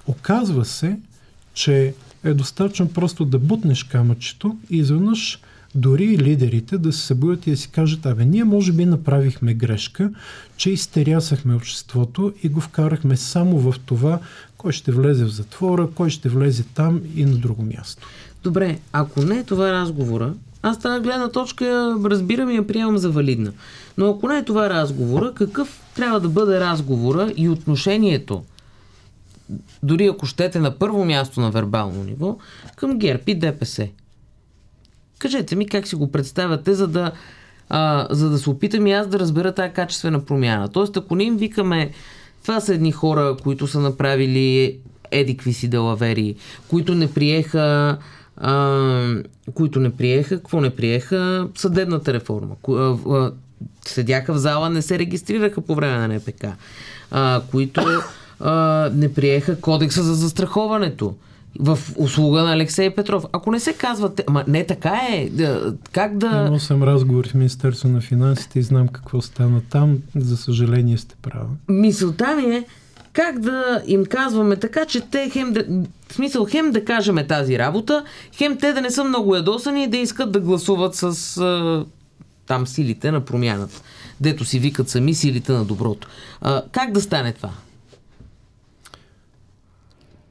[0.07, 0.99] оказва се,
[1.55, 5.41] че е достатъчно просто да бутнеш камъчето и изведнъж
[5.75, 9.55] дори и лидерите да се събудят и да си кажат, абе, ние може би направихме
[9.55, 10.11] грешка,
[10.57, 14.19] че изтерясахме обществото и го вкарахме само в това,
[14.57, 18.07] кой ще влезе в затвора, кой ще влезе там и на друго място.
[18.43, 23.11] Добре, ако не е това разговора, аз тази гледна точка разбирам и я приемам за
[23.11, 23.53] валидна.
[23.99, 28.43] Но ако не е това разговора, какъв трябва да бъде разговора и отношението,
[29.83, 32.39] дори ако щете на първо място на вербално ниво,
[32.77, 33.89] към ГЕРБ и ДПС?
[35.19, 37.13] Кажете ми как си го представяте, за да,
[37.69, 40.69] а, за да се опитам и аз да разбера тази качествена промяна.
[40.69, 41.91] Тоест, ако не им викаме,
[42.43, 44.79] това са едни хора, които са направили
[45.11, 46.35] едикви си делавери,
[46.69, 47.99] които не приеха
[48.41, 49.23] а,
[49.55, 51.49] които не приеха, какво не приеха?
[51.55, 52.55] Съдебната реформа.
[53.87, 56.45] Седяха в зала, не се регистрираха по време на НПК.
[57.11, 57.81] А, които
[58.41, 61.15] а, не приеха кодекса за застраховането
[61.59, 63.25] в услуга на Алексей Петров.
[63.33, 66.45] Ако не се казват, ама не така е, да, как да...
[66.47, 69.99] Имал съм разговор в Министерство на финансите и знам какво стана там.
[70.17, 71.49] За съжаление сте права.
[71.69, 72.65] Мисълта ми е
[73.13, 75.65] как да им казваме така, че те хем да,
[76.09, 79.89] в смисъл хем да кажем тази работа, хем те да не са много ядосани и
[79.89, 81.85] да искат да гласуват с а,
[82.47, 83.83] там силите на промяната.
[84.21, 86.09] Дето си викат сами силите на доброто.
[86.41, 87.51] А, как да стане това?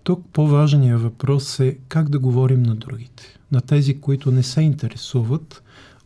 [0.03, 3.37] Тук по-важният въпрос е как да говорим на другите.
[3.51, 5.63] На тези, които не се интересуват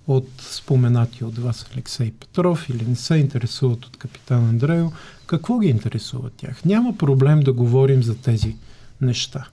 [0.08, 4.92] от споменати от вас Алексей Петров или не се интересуват от капитан Андрео,
[5.26, 6.66] какво ги интересува тях?
[6.66, 8.56] Няма проблем да говорим за тези
[9.02, 9.48] неща.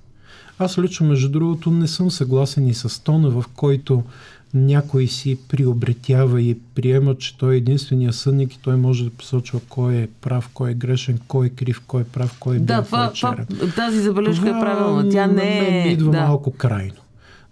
[0.58, 4.04] Аз лично, между другото, не съм съгласен и с тона, в който
[4.54, 9.60] някой си приобретява и приема, че той е единствения съдник и той може да посочва
[9.68, 12.66] кой е прав, кой е грешен, кой е крив, кой е прав, кой е бил,
[12.66, 13.46] да, кой е черен.
[13.76, 15.10] Тази забележка това, е правилна.
[15.10, 15.92] Тя не е...
[15.92, 16.20] Идва да.
[16.20, 16.94] малко крайно.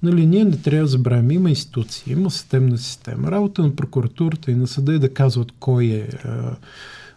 [0.02, 1.34] Нали, ние не трябва да забравяме.
[1.34, 3.30] Има институции, има системна система.
[3.30, 6.56] Работа на прокуратурата и на съда е да казват кой е а,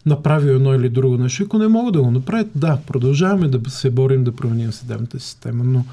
[0.06, 1.44] направил едно или друго нещо.
[1.44, 5.63] Ако не могат да го направят, да, продължаваме да се борим да променим съдебната система.
[5.63, 5.86] Но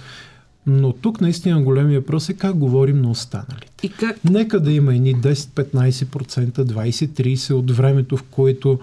[0.69, 3.73] но тук наистина големия въпрос е как говорим на останалите.
[3.83, 4.25] И как?
[4.25, 8.79] Нека да има едни 10-15%, 20-30% от времето, в което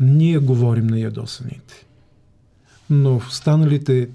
[0.00, 1.86] ние говорим на ядосаните.
[2.90, 4.08] Но в останалите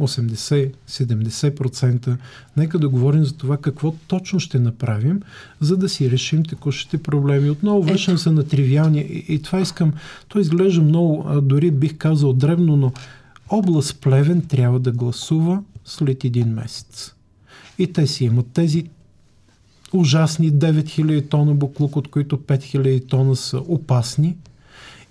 [0.00, 2.16] 80-70%,
[2.56, 5.20] нека да говорим за това какво точно ще направим,
[5.60, 7.50] за да си решим текущите проблеми.
[7.50, 9.92] Отново вършам се на тривиални и, и това искам,
[10.28, 12.92] то изглежда много, дори бих казал древно, но
[13.48, 17.14] област Плевен трябва да гласува след един месец.
[17.78, 18.84] И те си имат тези
[19.92, 24.36] ужасни 9000 тона буклук, от които 5000 тона са опасни.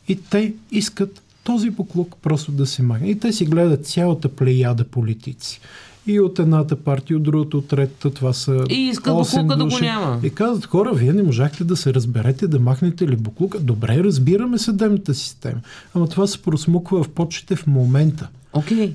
[0.08, 3.10] И те искат този буклук просто да се махне.
[3.10, 5.60] И те си гледат цялата плеяда политици.
[6.08, 8.66] И от едната партия, от другата, от третата, това са.
[8.70, 9.76] И искат буклука души.
[9.76, 10.20] да го няма.
[10.24, 13.60] И казват, хора, вие не можахте да се разберете, да махнете ли буклука.
[13.60, 15.62] Добре, разбираме съдебната система.
[15.94, 18.28] Ама това се просмуква в почите в момента.
[18.54, 18.78] Окей.
[18.78, 18.94] Okay.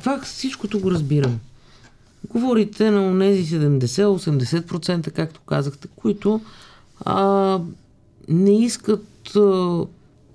[0.00, 1.40] Това всичкото го разбирам.
[2.28, 6.40] Говорите на тези 70-80%, както казахте, които
[7.04, 7.58] а,
[8.28, 9.40] не искат а,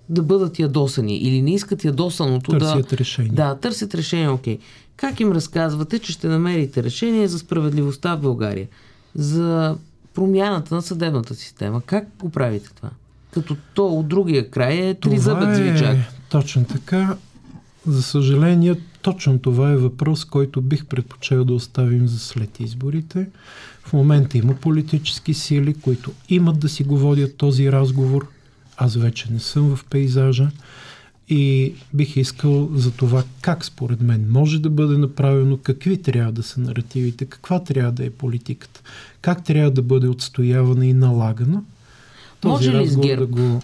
[0.09, 2.97] да бъдат ядосани или не искат ядосаното търсят да...
[2.97, 3.31] решение.
[3.31, 4.59] Да, търсят решение, окей.
[4.95, 8.67] Как им разказвате, че ще намерите решение за справедливостта в България?
[9.15, 9.77] За
[10.13, 11.81] промяната на съдебната система?
[11.81, 12.89] Как го правите това?
[13.31, 15.95] Като то от другия край е тризъбът звичак.
[15.95, 17.17] Е, точно така.
[17.87, 18.75] За съжаление,
[19.05, 23.27] точно това е въпрос, който бих предпочел да оставим за след изборите.
[23.83, 28.27] В момента има политически сили, които имат да си го водят този разговор.
[28.77, 30.49] Аз вече не съм в пейзажа
[31.29, 36.43] и бих искал за това как според мен може да бъде направено, какви трябва да
[36.43, 38.81] са наративите, каква трябва да е политиката,
[39.21, 41.63] как трябва да бъде отстоявана и налагана.
[42.41, 43.25] Този може ли с ГЕРБ?
[43.25, 43.61] да го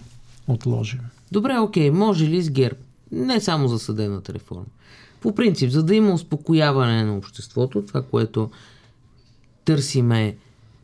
[0.48, 1.00] отложим.
[1.32, 2.76] Добре, окей, може ли с ГЕРБ?
[3.12, 4.64] Не само за съдебната реформа.
[5.22, 8.50] По принцип, за да има успокояване на обществото, това, което
[9.64, 10.36] търсиме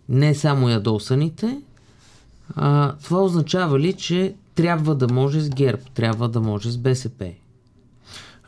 [0.08, 1.60] не само ядосаните,
[2.56, 7.32] а, това означава ли, че трябва да може с ГЕРБ, трябва да може с БСП?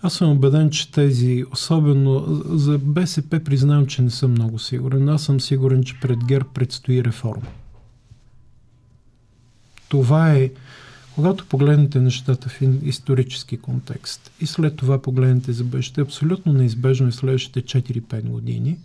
[0.03, 5.09] Аз съм убеден, че тези, особено за БСП, признавам, че не съм много сигурен.
[5.09, 7.46] Аз съм сигурен, че пред ГЕРБ предстои реформа.
[9.88, 10.50] Това е
[11.20, 17.12] когато погледнете нещата в исторически контекст и след това погледнете за бъдеще, абсолютно неизбежно е
[17.12, 18.78] следващите 4-5 години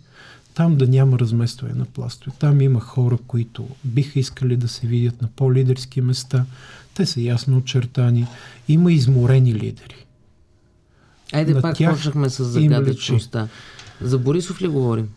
[0.56, 2.36] там да няма разместване на пластове.
[2.38, 6.44] Там има хора, които биха искали да се видят на по-лидерски места.
[6.94, 8.26] Те са ясно очертани.
[8.68, 10.06] Има изморени лидери.
[11.32, 13.48] Айде на пак почнахме с загадъчността.
[14.00, 15.08] За Борисов ли говорим?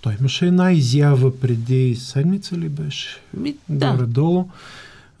[0.00, 3.20] Той имаше една изява преди седмица ли беше?
[3.34, 3.92] Ми, да.
[3.92, 4.48] Горе-долу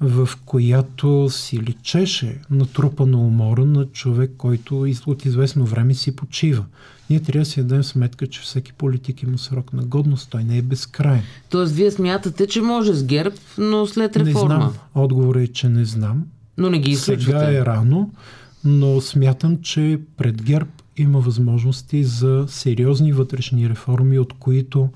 [0.00, 6.64] в която си личеше натрупана умора на човек, който от известно време си почива.
[7.10, 10.58] Ние трябва да си дадем сметка, че всеки политик има срок на годност, той не
[10.58, 11.22] е безкрайен.
[11.50, 14.54] Тоест, вие смятате, че може с ГЕРБ, но след реформа?
[14.54, 14.74] Не знам.
[14.94, 16.24] Отговорът е, че не знам.
[16.58, 18.10] Но не ги Сега е рано,
[18.64, 24.88] но смятам, че пред ГЕРБ има възможности за сериозни вътрешни реформи, от които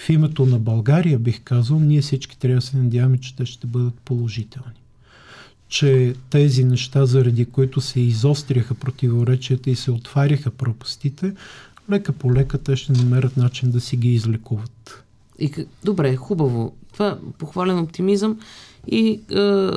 [0.00, 3.66] в името на България, бих казал, ние всички трябва да се надяваме, че те ще
[3.66, 4.80] бъдат положителни.
[5.68, 11.34] Че тези неща, заради които се изостряха противоречията и се отваряха пропустите,
[11.90, 15.04] лека по лека те ще намерят начин да си ги излекуват.
[15.38, 15.52] И,
[15.84, 16.74] добре, хубаво.
[16.92, 18.38] Това е похвален оптимизъм
[18.86, 19.70] и е,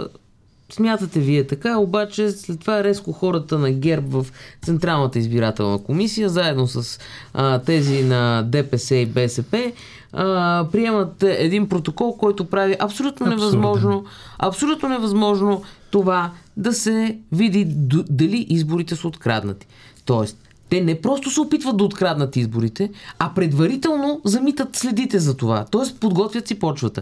[0.74, 4.26] смятате вие така, обаче след това резко хората на ГЕРБ в
[4.66, 7.00] Централната избирателна комисия, заедно с
[7.34, 9.72] а, тези на ДПС и БСП,
[10.14, 14.06] а, приемат един протокол, който прави абсолютно невъзможно,
[14.40, 17.66] абсолютно невъзможно това да се види
[18.10, 19.68] дали изборите са откраднати.
[20.06, 20.38] Тоест,
[20.70, 25.66] те не просто се опитват да откраднат изборите, а предварително замитат следите за това.
[25.72, 27.02] Тоест подготвят си почвата.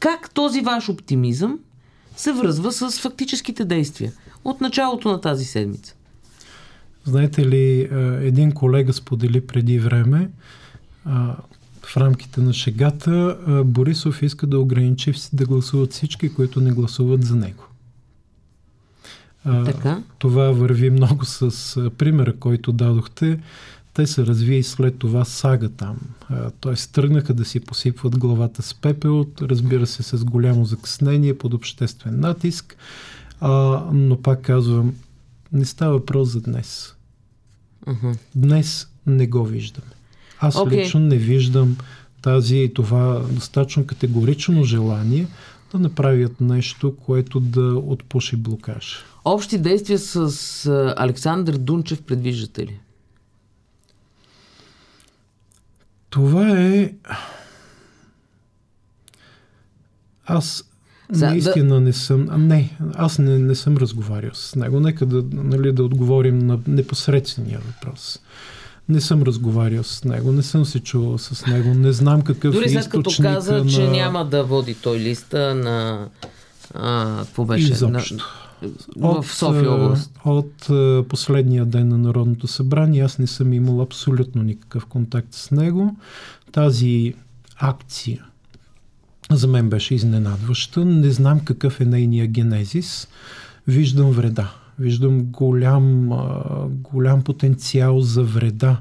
[0.00, 1.58] Как този ваш оптимизъм
[2.18, 4.12] се връзва с фактическите действия
[4.44, 5.94] от началото на тази седмица?
[7.04, 7.88] Знаете ли,
[8.26, 10.30] един колега сподели преди време
[11.82, 17.36] в рамките на шегата, Борисов иска да ограничи да гласуват всички, които не гласуват за
[17.36, 17.64] него.
[19.64, 20.02] Така?
[20.18, 23.40] Това върви много с примера, който дадохте.
[23.98, 25.96] Те се разви и след това сага там.
[26.60, 32.20] Тоест тръгнаха да си посипват главата с пепел, разбира се с голямо закъснение под обществен
[32.20, 32.76] натиск.
[33.40, 33.50] А,
[33.92, 34.94] но пак казвам,
[35.52, 36.94] не става въпрос за днес.
[37.86, 38.16] Uh-huh.
[38.34, 39.92] Днес не го виждаме.
[40.40, 40.70] Аз okay.
[40.70, 41.76] лично не виждам
[42.22, 45.26] тази, това достатъчно категорично желание
[45.72, 49.04] да направят нещо, което да отпуши блокаж.
[49.24, 52.80] Общи действия с Александър Дунчев предвиждате ли?
[56.18, 56.92] Това е...
[60.26, 60.64] Аз
[61.10, 61.80] За, наистина да...
[61.80, 62.26] не съм...
[62.30, 64.80] А, не, аз не, не съм разговарял с него.
[64.80, 68.18] Нека да, нали, да отговорим на непосредствения въпрос.
[68.88, 72.64] Не съм разговарял с него, не съм се чувал с него, не знам какъв Дори
[72.64, 73.70] е след като каза, на...
[73.70, 76.08] че няма да води той листа на...
[76.74, 77.72] А, какво беше?
[77.72, 78.14] Изобщо.
[78.14, 78.22] На
[78.96, 80.18] в София е, област?
[80.24, 80.70] От, от
[81.04, 85.96] е, последния ден на Народното събрание аз не съм имал абсолютно никакъв контакт с него.
[86.52, 87.14] Тази
[87.58, 88.24] акция
[89.30, 90.84] за мен беше изненадваща.
[90.84, 93.08] Не знам какъв е нейния генезис.
[93.66, 94.50] Виждам вреда.
[94.78, 96.08] Виждам голям,
[96.68, 98.78] голям потенциал за вреда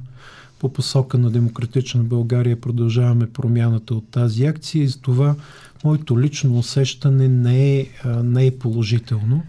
[0.60, 2.62] по посока на демократична България.
[2.62, 5.36] Продължаваме промяната от тази акция и за това
[5.84, 7.88] моето лично усещане не е,
[8.24, 9.42] не е положително.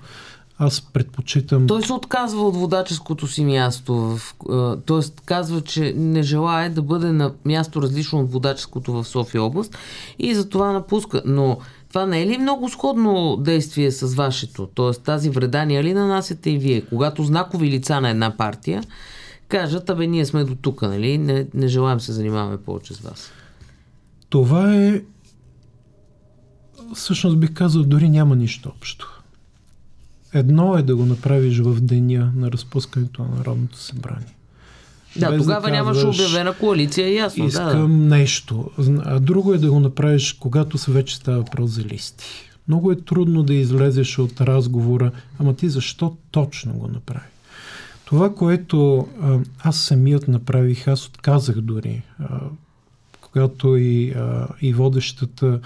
[0.61, 1.67] Аз предпочитам.
[1.67, 3.95] Той се отказва от водаческото си място.
[3.95, 4.35] В,
[4.87, 9.79] тоест казва, че не желая да бъде на място различно от водаческото в София област
[10.19, 11.23] и за това напуска.
[11.25, 14.69] Но това не е ли много сходно действие с вашето?
[14.75, 16.81] Тоест тази вреда не ли нанасяте и вие?
[16.81, 18.83] Когато знакови лица на една партия
[19.49, 21.19] кажат, абе ние сме до тук, нали?
[21.19, 23.31] Не, не желаем се занимаваме повече с вас.
[24.29, 25.03] Това е
[26.95, 29.23] всъщност бих казал, дори няма нищо общо.
[30.35, 34.35] Едно е да го направиш в деня на разпускането на Народното събрание.
[35.17, 37.47] Да, Без тогава да нямаше обявена коалиция, ясно.
[37.47, 37.89] Искам да, да.
[37.89, 38.71] нещо.
[38.99, 42.25] А друго е да го направиш, когато се вече става въпрос за листи.
[42.69, 47.27] Много е трудно да излезеш от разговора, ама ти защо точно го направи?
[48.09, 52.41] Това, което а, аз самият направих, аз отказах дори, а,
[53.21, 55.61] когато и, а, и водещата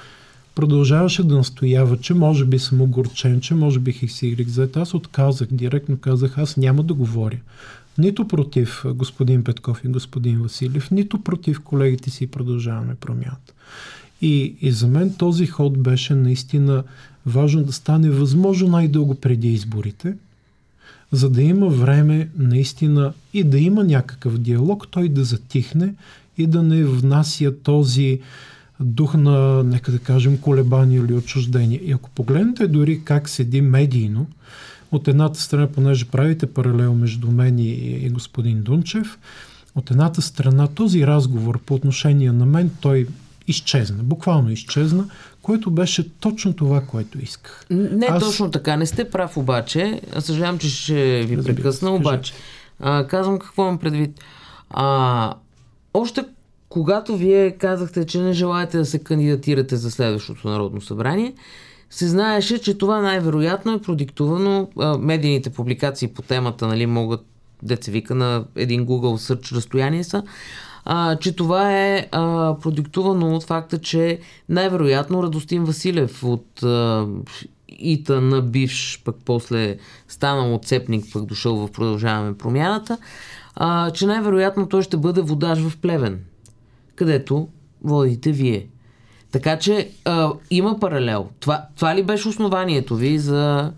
[0.54, 5.96] продължаваше да настоява, че може би съм огорчен, че може би Y, Аз отказах, директно
[5.96, 7.38] казах, аз няма да говоря.
[7.98, 13.52] Нито против господин Петков и господин Василев, нито против колегите си продължаваме промяната.
[14.22, 16.84] И, и за мен този ход беше наистина
[17.26, 20.14] важно да стане възможно най-дълго преди изборите,
[21.12, 25.94] за да има време наистина и да има някакъв диалог, той да затихне
[26.38, 28.20] и да не внася този
[28.80, 31.80] дух на, нека да кажем, колебание или отчуждение.
[31.84, 34.26] И ако погледнете дори как седи медийно,
[34.92, 37.70] от едната страна, понеже правите паралел между мен и,
[38.06, 39.18] и господин Дунчев,
[39.74, 43.06] от едната страна този разговор по отношение на мен, той
[43.48, 45.04] изчезна, буквално изчезна,
[45.42, 47.66] което беше точно това, което исках.
[47.70, 48.22] Не Аз...
[48.22, 50.00] точно така, не сте прав обаче.
[50.18, 52.32] Съжалявам, че ще ви прекъсна, обаче.
[52.80, 54.20] А, казвам какво имам предвид.
[54.70, 55.34] А,
[55.94, 56.24] още
[56.68, 61.34] когато вие казахте, че не желаете да се кандидатирате за следващото Народно събрание,
[61.90, 64.68] се знаеше, че това най-вероятно е продиктувано.
[64.78, 67.24] А, медийните публикации по темата нали, могат,
[67.62, 70.22] деца вика, на един Google Search разстояние са,
[70.84, 74.18] а, че това е а, продиктувано от факта, че
[74.48, 76.62] най-вероятно Радостин Василев от
[77.68, 79.76] ИТА на бивш, пък после
[80.08, 82.98] станал отцепник, пък дошъл в Продължаваме промяната,
[83.54, 86.20] а, че най-вероятно той ще бъде водач в Плевен
[86.94, 87.48] където
[87.84, 88.66] водите вие.
[89.32, 91.28] Така че а, има паралел.
[91.40, 93.72] Това, това ли беше основанието ви за...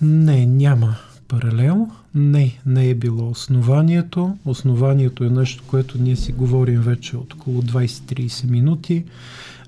[0.00, 0.96] Не, няма
[1.32, 1.88] паралел.
[2.14, 4.36] Не, не е било основанието.
[4.44, 9.04] Основанието е нещо, което ние си говорим вече от около 20-30 минути.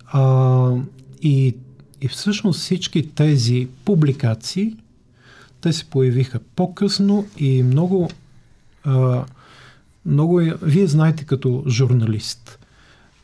[0.07, 0.73] А,
[1.23, 1.55] и,
[2.01, 4.77] и всъщност всички тези публикации
[5.61, 8.11] Те се появиха по-късно и много,
[8.85, 9.25] а,
[10.07, 12.59] много е, вие знаете като журналист.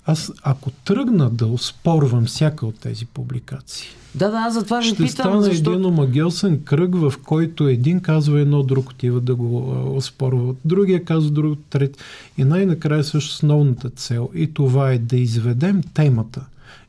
[0.07, 5.09] Аз ако тръгна да оспорвам всяка от тези публикации, да, да, затова ви ще питам,
[5.09, 5.73] стане защо...
[5.73, 11.05] един омагелсен кръг, в който един казва едно, друг отива да го а, оспорва, другия
[11.05, 11.99] казва друг, трет.
[12.39, 16.47] И най-накрая също основната цел и това е да изведем темата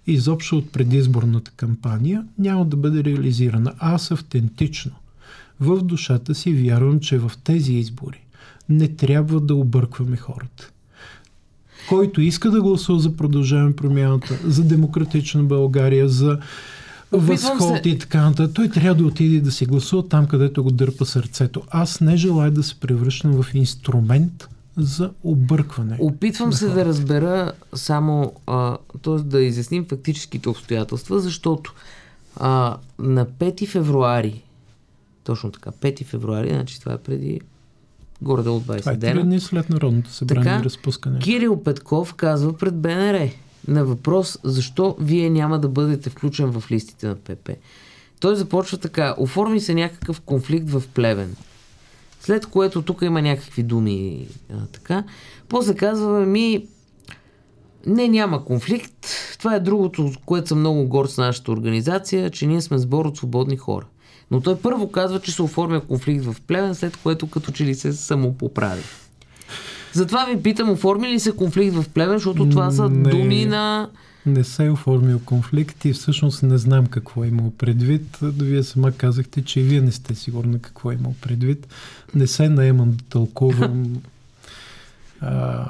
[0.08, 3.74] изобщо от предизборната кампания, няма да бъде реализирана.
[3.80, 4.92] Аз автентично
[5.60, 8.26] в душата си вярвам, че в тези избори
[8.70, 10.71] не трябва да объркваме хората
[11.90, 16.40] който иска да гласува за продължаване промяната, за демократична България, за
[17.12, 17.90] възход се...
[17.90, 21.62] и така нататък, той трябва да отиде да си гласува там, където го дърпа сърцето.
[21.70, 25.98] Аз не желая да се превръщам в инструмент за объркване.
[26.00, 28.34] Опитвам се да разбера само,
[29.02, 29.16] т.е.
[29.16, 31.74] да изясним фактическите обстоятелства, защото
[32.38, 34.44] а, на 5 февруари,
[35.24, 37.42] точно така, 5 февруари, значи това е преди
[38.22, 39.24] горе от 20 това е дена.
[39.24, 41.20] дни след Народното събрание така, разпускане.
[41.20, 43.30] Кирил Петков казва пред БНР
[43.68, 47.50] на въпрос защо вие няма да бъдете включен в листите на ПП.
[48.20, 49.16] Той започва така.
[49.18, 51.36] Оформи се някакъв конфликт в Плевен.
[52.20, 54.28] След което тук има някакви думи.
[54.54, 55.04] А, така.
[55.50, 56.66] После казва ми
[57.86, 59.08] не, няма конфликт.
[59.40, 63.18] Това е другото, което съм много горд с нашата организация, че ние сме сбор от
[63.18, 63.86] свободни хора.
[64.32, 67.76] Но той първо казва, че се оформя конфликт в Плевен, след което като че ли
[67.76, 68.82] се самопоправи.
[69.94, 73.90] Затова ви питам, оформи ли се конфликт в Плевен, защото това са не, думи на...
[74.26, 78.18] Не се е оформил конфликт и всъщност не знам какво е имал предвид.
[78.22, 81.68] Вие сама казахте, че и вие не сте сигурни какво е имал предвид.
[82.16, 84.02] Не се наемам да тълкувам
[85.22, 85.66] а,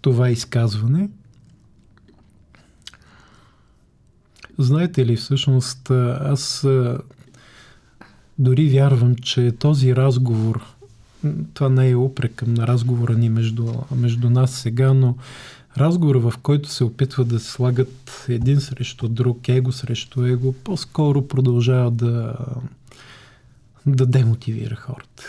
[0.00, 1.08] това изказване.
[4.58, 6.66] Знаете ли, всъщност, аз
[8.38, 10.66] дори вярвам, че този разговор,
[11.54, 15.16] това не е упрек на разговора ни между, между нас сега, но
[15.76, 21.28] разговор, в който се опитва да се слагат един срещу друг, его срещу его, по-скоро
[21.28, 22.36] продължава да,
[23.86, 25.24] да демотивира хората.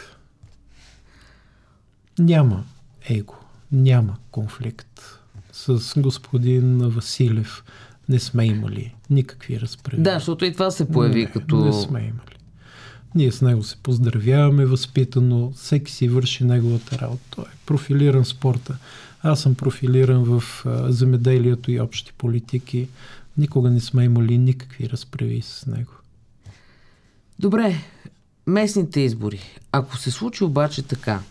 [2.19, 2.63] Няма
[3.09, 3.35] его,
[3.71, 5.19] няма конфликт.
[5.51, 7.63] С господин Василев
[8.09, 10.13] не сме имали никакви разпределения.
[10.13, 11.65] Да, защото и това се появи не, като...
[11.65, 12.38] Не сме имали.
[13.15, 17.23] Ние с него се поздравяваме възпитано, всеки си върши неговата работа.
[17.29, 18.77] Той е профилиран спорта.
[19.23, 20.43] Аз съм профилиран в
[20.87, 22.87] земеделието и общи политики.
[23.37, 25.91] Никога не сме имали никакви разправи с него.
[27.39, 27.75] Добре,
[28.47, 29.39] местните избори.
[29.71, 31.21] Ако се случи обаче така,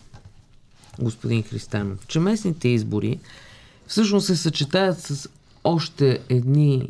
[0.99, 3.19] господин Христанов, че местните избори
[3.87, 5.29] всъщност се съчетаят с
[5.63, 6.89] още едни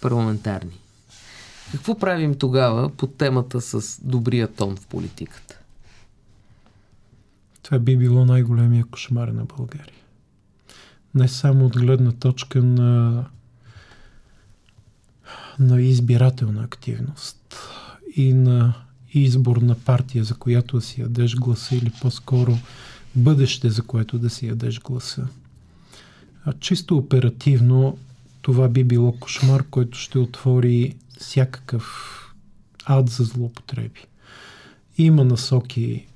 [0.00, 0.79] парламентарни.
[1.72, 5.58] Какво правим тогава по темата с добрия тон в политиката?
[7.62, 9.94] Това би било най-големия кошмар на България.
[11.14, 13.24] Не само от гледна точка на,
[15.58, 17.56] на избирателна активност
[18.16, 18.74] и на
[19.14, 22.58] избор на партия, за която да си ядеш гласа или по-скоро
[23.14, 25.26] бъдеще, за което да си ядеш гласа.
[26.44, 27.98] А чисто оперативно
[28.42, 32.16] това би било кошмар, който ще отвори всякакъв
[32.84, 34.00] ад за злоупотреби.
[34.98, 36.06] Има насоки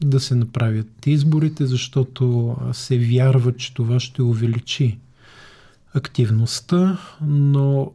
[0.00, 4.98] да се направят изборите, защото се вярва, че това ще увеличи
[5.94, 7.92] активността, но,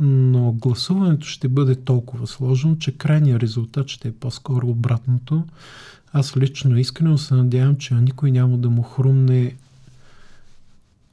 [0.00, 5.44] но гласуването ще бъде толкова сложно, че крайният резултат ще е по-скоро обратното.
[6.12, 9.56] Аз лично искрено се надявам, че никой няма да му хрумне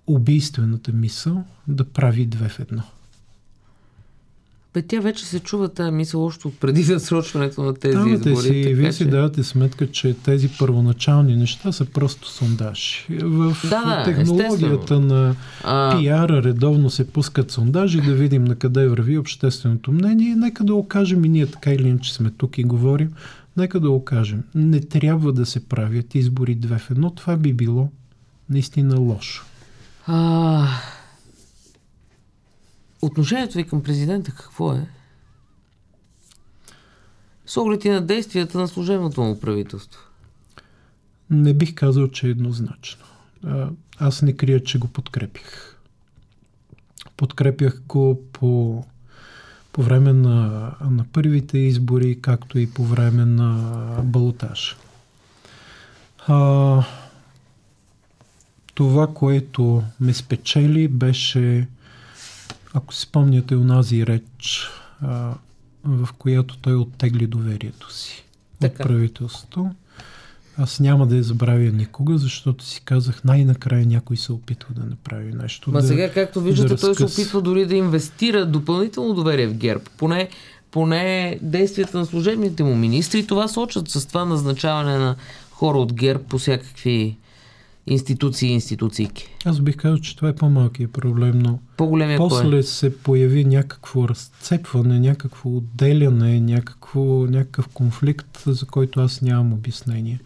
[0.07, 2.83] убийствената мисъл да прави две в едно.
[4.73, 8.47] Бе, тя вече се чува тази мисъл още от преди засрочването на тези Давате избори.
[8.47, 9.09] Си, така, вие си че...
[9.09, 13.05] давате сметка, че тези първоначални неща са просто сондажи.
[13.09, 15.99] В да, да, технологията на а...
[15.99, 20.35] пиара редовно се пускат сондажи да видим на къде върви общественото мнение.
[20.35, 23.13] Нека да окажем и ние така или иначе сме тук и говорим.
[23.57, 24.43] Нека да окажем.
[24.55, 27.09] Не трябва да се правят избори две в едно.
[27.09, 27.89] Това би било
[28.49, 29.45] наистина лошо.
[30.07, 30.67] А...
[33.01, 34.87] Отношението ви към президента какво е?
[37.45, 40.01] С оглед и на действията на служебното му правителство.
[41.29, 43.05] Не бих казал, че е еднозначно.
[43.97, 45.75] Аз не крия, че го подкрепих.
[47.17, 48.83] Подкрепях го по,
[49.71, 54.77] по време на, на първите избори, както и по време на балотаж.
[56.27, 56.83] А,
[58.73, 61.67] това, което ме спечели, беше
[62.73, 64.69] ако си спомняте онази реч,
[65.01, 65.33] а,
[65.83, 68.23] в която той оттегли доверието си
[68.59, 68.83] Така.
[68.83, 69.71] от правителството.
[70.57, 75.33] Аз няма да я забравя никога, защото си казах най-накрая някой се опитва да направи
[75.33, 75.71] нещо.
[75.71, 79.53] Ма да, сега, както виждате, да той се опитва дори да инвестира допълнително доверие в
[79.53, 79.83] ГЕРБ.
[79.97, 80.29] Поне,
[80.71, 85.15] поне действията на служебните му министри това сочат с това назначаване на
[85.51, 87.17] хора от ГЕРБ по всякакви
[87.87, 89.27] институции и институциики.
[89.45, 94.09] Аз бих казал, че това е по-малкият проблем, но По-големия кой после се появи някакво
[94.09, 100.19] разцепване, някакво отделяне, някакво, някакъв конфликт, за който аз нямам обяснение.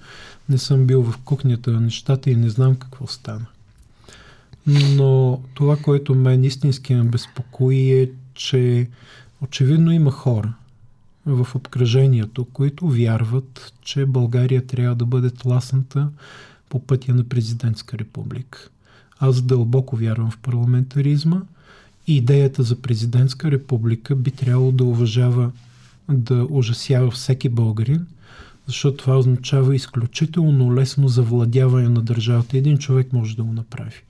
[0.49, 3.45] Не съм бил в кухнята на нещата и не знам какво стана.
[4.67, 8.87] Но това, което мен истински ме безпокои е, че
[9.41, 10.53] очевидно има хора
[11.25, 16.09] в обкръжението, които вярват, че България трябва да бъде тласната
[16.69, 18.69] по пътя на президентска република.
[19.19, 21.41] Аз дълбоко вярвам в парламентаризма
[22.07, 25.51] и идеята за президентска република би трябвало да уважава,
[26.09, 28.05] да ужасява всеки българин,
[28.67, 32.57] защото това означава изключително лесно завладяване на държавата.
[32.57, 34.03] Един човек може да го направи.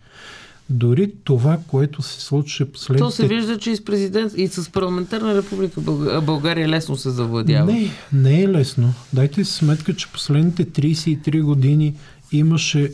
[0.69, 3.03] Дори това, което се случи последните...
[3.03, 7.09] То се вижда, че и с, президент, и с парламентарна република Бълга- България лесно се
[7.09, 7.73] завладява.
[7.73, 8.93] Не, не е лесно.
[9.13, 11.93] Дайте си сметка, че последните 33 години
[12.37, 12.91] имаше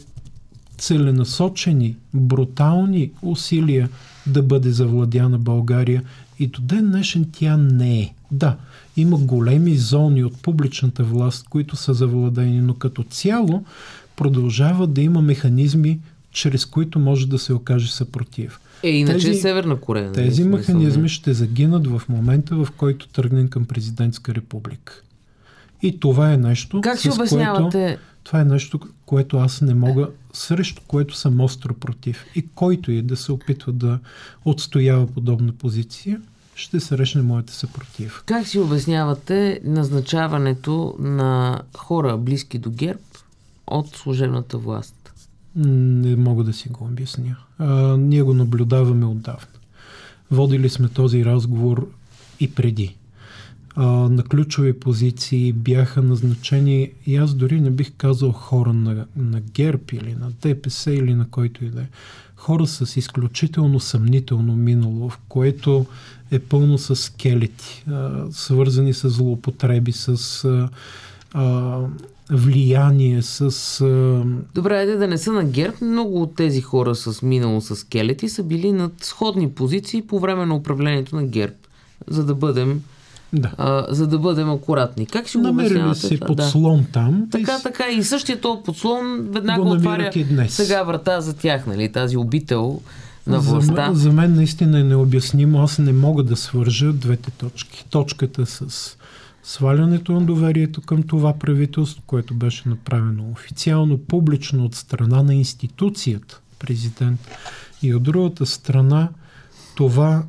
[0.78, 3.90] целенасочени, брутални усилия
[4.28, 6.04] да бъде завладяна България
[6.40, 8.14] и до ден днешен тя не е.
[8.32, 8.56] Да,
[8.98, 13.64] има големи зони от публичната власт, които са завладени, но като цяло
[14.16, 16.00] продължава да има механизми,
[16.32, 18.60] чрез които може да се окаже съпротив.
[18.84, 20.06] Е, иначе Тези- е Северна Корея.
[20.06, 21.08] нали, Тези смисъл, механизми не.
[21.10, 25.02] ще загинат в момента, в който тръгнем към президентска република.
[25.82, 27.78] И това е нещо, Как си с обяснявате?
[27.80, 32.26] което, това е нещо, което аз не мога, срещу което съм остро против.
[32.36, 34.00] И който и да се опитва да
[34.46, 36.22] отстоява подобна позиция,
[36.56, 38.24] ще срещне моята съпротив.
[38.26, 43.00] Как си обяснявате назначаването на хора близки до ГЕРБ
[43.68, 45.14] от служебната власт?
[45.56, 47.36] Не мога да си го обясня.
[47.58, 49.48] А, ние го наблюдаваме отдавна.
[50.32, 51.90] Водили сме този разговор
[52.40, 52.96] и преди.
[53.76, 59.40] А, на ключови позиции бяха назначени, и аз дори не бих казал хора на, на
[59.40, 61.88] ГЕРБ или на ДПС или на който и да е.
[62.36, 65.86] Хора с изключително съмнително минало, в което
[66.32, 70.70] е пълно с скелети, а, свързани с злоупотреби, с а,
[71.34, 71.80] а,
[72.32, 73.42] влияние, с
[73.82, 74.24] а,
[74.56, 75.76] Добре, айде да не са на ГЕРБ.
[75.82, 80.46] Много от тези хора с минало с скелети са били на сходни позиции по време
[80.46, 81.56] на управлението на ГЕРБ.
[82.08, 82.82] За да бъдем,
[83.34, 83.52] да.
[83.58, 85.06] а, за да бъдем акуратни.
[85.06, 86.00] Как си го Намерили обяснявате?
[86.00, 86.28] се това?
[86.28, 87.28] подслон там.
[87.32, 87.90] Така, и така.
[87.90, 90.12] И същия този подслон веднага Го отваря
[90.48, 91.92] сега врата за тях, нали?
[91.92, 92.82] Тази обител
[93.28, 93.88] на за, властта.
[93.88, 95.62] мен, за мен наистина е необяснимо.
[95.62, 97.86] Аз не мога да свържа двете точки.
[97.90, 98.98] Точката с
[99.44, 106.40] свалянето на доверието към това правителство, което беше направено официално, публично от страна на институцията,
[106.60, 107.20] президент,
[107.84, 109.10] и от другата страна
[109.76, 110.24] това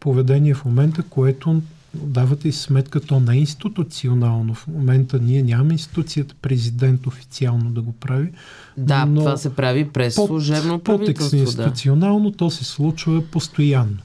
[0.00, 1.62] поведение в момента, което
[1.94, 4.54] давате си сметка, то не е институционално.
[4.54, 8.32] В момента ние нямаме институцията президент официално да го прави.
[8.76, 11.36] Да, но това се прави през служебно правителство.
[11.36, 11.42] Да.
[11.42, 13.98] институционално, то се случва постоянно.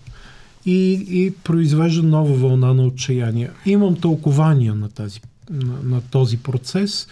[0.66, 3.50] И, и произвежда нова вълна на отчаяние.
[3.66, 7.08] Имам тълкования на, тази, на, на този процес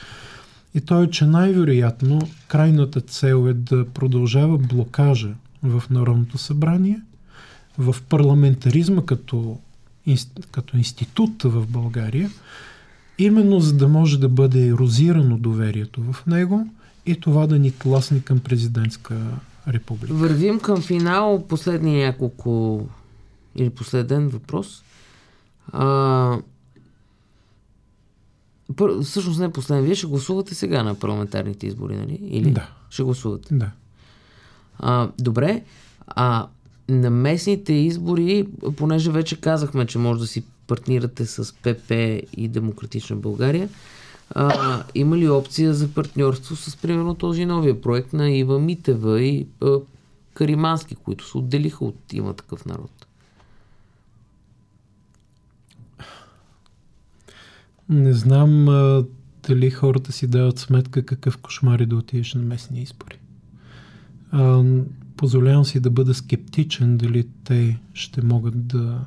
[0.76, 5.30] и то е, че най-вероятно крайната цел е да продължава блокажа
[5.64, 7.02] в Народното събрание,
[7.78, 9.58] в парламентаризма като,
[10.52, 12.30] като институт в България,
[13.18, 16.68] именно за да може да бъде ерозирано доверието в него
[17.06, 19.18] и това да ни тласне към президентска
[19.68, 20.14] република.
[20.14, 21.46] Вървим към финал.
[21.50, 22.88] Последни няколко
[23.56, 24.84] или последен въпрос.
[25.72, 26.38] А,
[28.76, 29.84] пър, всъщност не последен.
[29.84, 32.20] Вие ще гласувате сега на парламентарните избори, нали?
[32.22, 32.70] Или Да.
[32.90, 33.56] ще гласувате?
[33.56, 33.72] Да.
[34.80, 35.64] А, добре.
[36.08, 36.48] А
[36.90, 41.92] на местните избори, понеже вече казахме, че може да си партнирате с ПП
[42.38, 43.70] и Демократична България,
[44.30, 49.48] а, има ли опция за партньорство с, примерно, този новия проект на Ива Митева и
[49.62, 49.78] а,
[50.34, 53.08] Каримански, които се отделиха от има такъв народ?
[57.90, 59.06] Не знам а,
[59.48, 63.20] дали хората си дават сметка какъв кошмар е да отидеш на местни избори.
[64.32, 64.64] А,
[65.18, 69.00] позволявам си да бъда скептичен дали те ще могат да,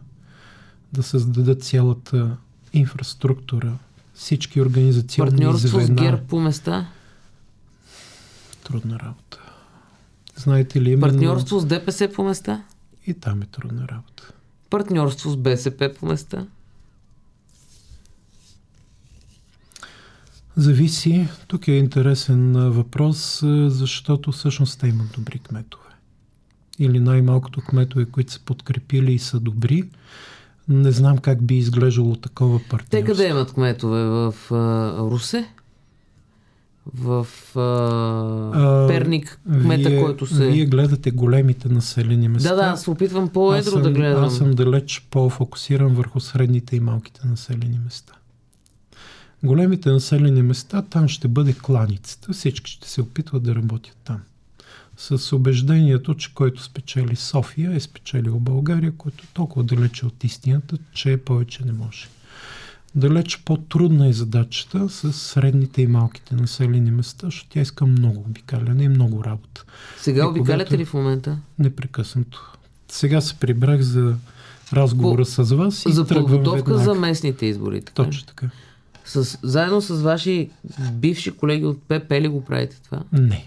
[0.92, 2.36] да създадат цялата
[2.72, 3.78] инфраструктура,
[4.14, 5.98] всички организационни Партньорство звена.
[5.98, 6.88] с ГЕРБ по места?
[8.64, 9.38] Трудна работа.
[10.36, 11.00] Знаете ли, именно...
[11.12, 12.64] Партньорство с ДПС по места?
[13.06, 14.32] И там е трудна работа.
[14.70, 16.46] Партньорство с БСП по места?
[20.56, 21.28] Зависи.
[21.46, 25.87] Тук е интересен въпрос, защото всъщност те имат добри кметове.
[26.78, 29.84] Или най-малкото кметове, които са подкрепили и са добри.
[30.68, 32.90] Не знам как би изглеждало такова партньорство.
[32.90, 34.04] Те къде имат кметове?
[34.04, 35.48] В а, Русе?
[36.94, 37.26] В
[37.56, 37.60] а,
[38.54, 40.50] а, Перник, кмета, вие, който се...
[40.50, 42.48] Вие гледате големите населени места.
[42.48, 44.24] Да, да, аз се опитвам по-едро да гледам.
[44.24, 48.12] Аз съм далеч по-фокусиран върху средните и малките населени места.
[49.42, 52.32] Големите населени места, там ще бъде кланицата.
[52.32, 54.20] Всички ще се опитват да работят там.
[54.98, 60.78] С убеждението, че който спечели София, е спечелил България, който е толкова далече от истината,
[60.92, 62.08] че повече не може.
[62.94, 68.84] Далеч по-трудна е задачата с средните и малките населени места, защото тя иска много обикаляне
[68.84, 69.64] и много работа.
[69.98, 71.38] Сега обикаляте ли в момента?
[71.58, 72.52] Непрекъснато.
[72.88, 74.14] Сега се прибрах за
[74.72, 75.30] разговора По...
[75.44, 76.84] с вас и За подготовка веднага.
[76.84, 77.82] за местните избори.
[77.82, 78.04] Така?
[78.04, 78.50] Точно така.
[79.04, 80.50] С, заедно с ваши
[80.92, 83.02] бивши колеги от ПП ли го правите това?
[83.12, 83.46] Не.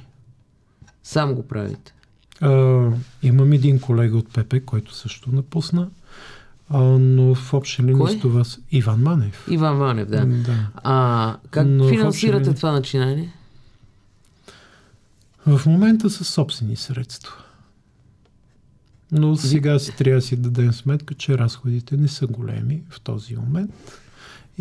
[1.04, 1.94] Сам го правите?
[2.42, 2.88] А,
[3.24, 5.90] имам един колега от ПП, който също напусна.
[6.70, 9.48] А, но в общи линии с това с Иван Манев.
[9.50, 10.26] Иван Манев, да.
[10.26, 10.68] да.
[10.76, 12.56] А, как но финансирате линии...
[12.56, 13.34] това начинание?
[15.48, 17.32] В момента са собствени средства.
[19.12, 23.36] Но сега си трябва да си дадем сметка, че разходите не са големи в този
[23.36, 24.01] момент.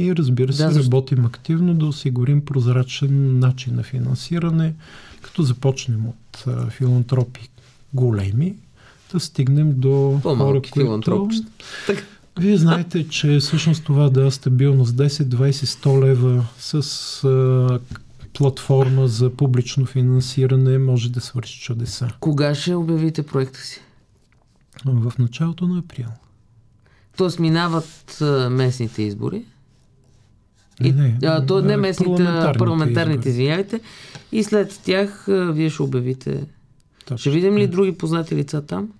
[0.00, 0.86] И разбира се, да, защо...
[0.86, 4.74] работим активно да осигурим прозрачен начин на финансиране,
[5.22, 7.50] като започнем от а, филантропи
[7.94, 8.54] големи,
[9.12, 11.30] да стигнем до хора, които...
[12.38, 16.74] Вие знаете, че всъщност това да стабилност 10, 20, 100 лева с
[17.24, 17.78] а,
[18.32, 22.08] платформа за публично финансиране може да свърши чудеса.
[22.20, 23.80] Кога ще обявите проекта си?
[24.84, 26.06] В началото на април.
[27.16, 28.18] Тоест минават
[28.50, 29.44] местните избори?
[30.84, 33.80] И, не, а, то не местните, парламентарните, парламентарните извинявайте.
[34.32, 36.46] И след тях а, вие ще обявите.
[37.04, 37.18] Точно.
[37.18, 38.92] Ще видим ли други познати лица там?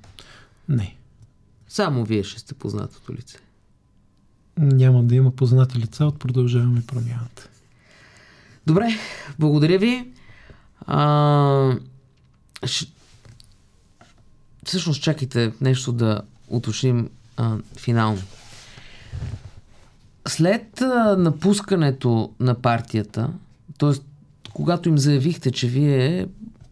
[0.69, 0.97] Не.
[1.69, 3.39] Само вие ще сте познатото лице.
[4.59, 7.49] Няма да има познати лица от продължаваме промяната.
[8.67, 8.89] Добре,
[9.39, 10.09] благодаря ви.
[10.87, 11.77] А,
[12.67, 12.87] ш...
[14.65, 18.23] Всъщност чакайте нещо да уточним а, финално.
[20.29, 23.31] След а, напускането на партията,
[23.79, 23.93] т.е.
[24.53, 26.27] когато им заявихте, че вие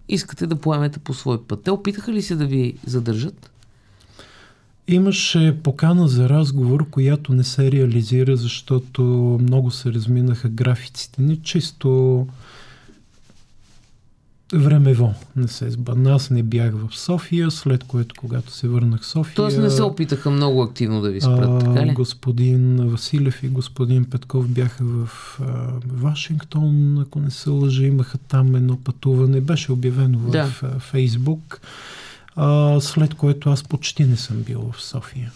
[0.08, 3.50] искате да поемете по свой път, те опитаха ли се да ви задържат?
[4.88, 9.02] Имаше покана за разговор, която не се реализира, защото
[9.42, 11.36] много се разминаха графиците ни.
[11.36, 12.26] Чисто
[14.54, 16.14] времево не се сбъдна.
[16.14, 19.34] Аз не бях в София, след което, когато се върнах в София...
[19.34, 21.92] Тоест не се опитаха много активно да ви спрат, а, така ли?
[21.92, 25.44] Господин Василев и господин Петков бяха в а,
[25.86, 29.40] Вашингтон, ако не се лъжа, имаха там едно пътуване.
[29.40, 30.46] Беше обявено в да.
[30.78, 31.60] Фейсбук,
[32.36, 35.32] а, след което аз почти не съм бил в София.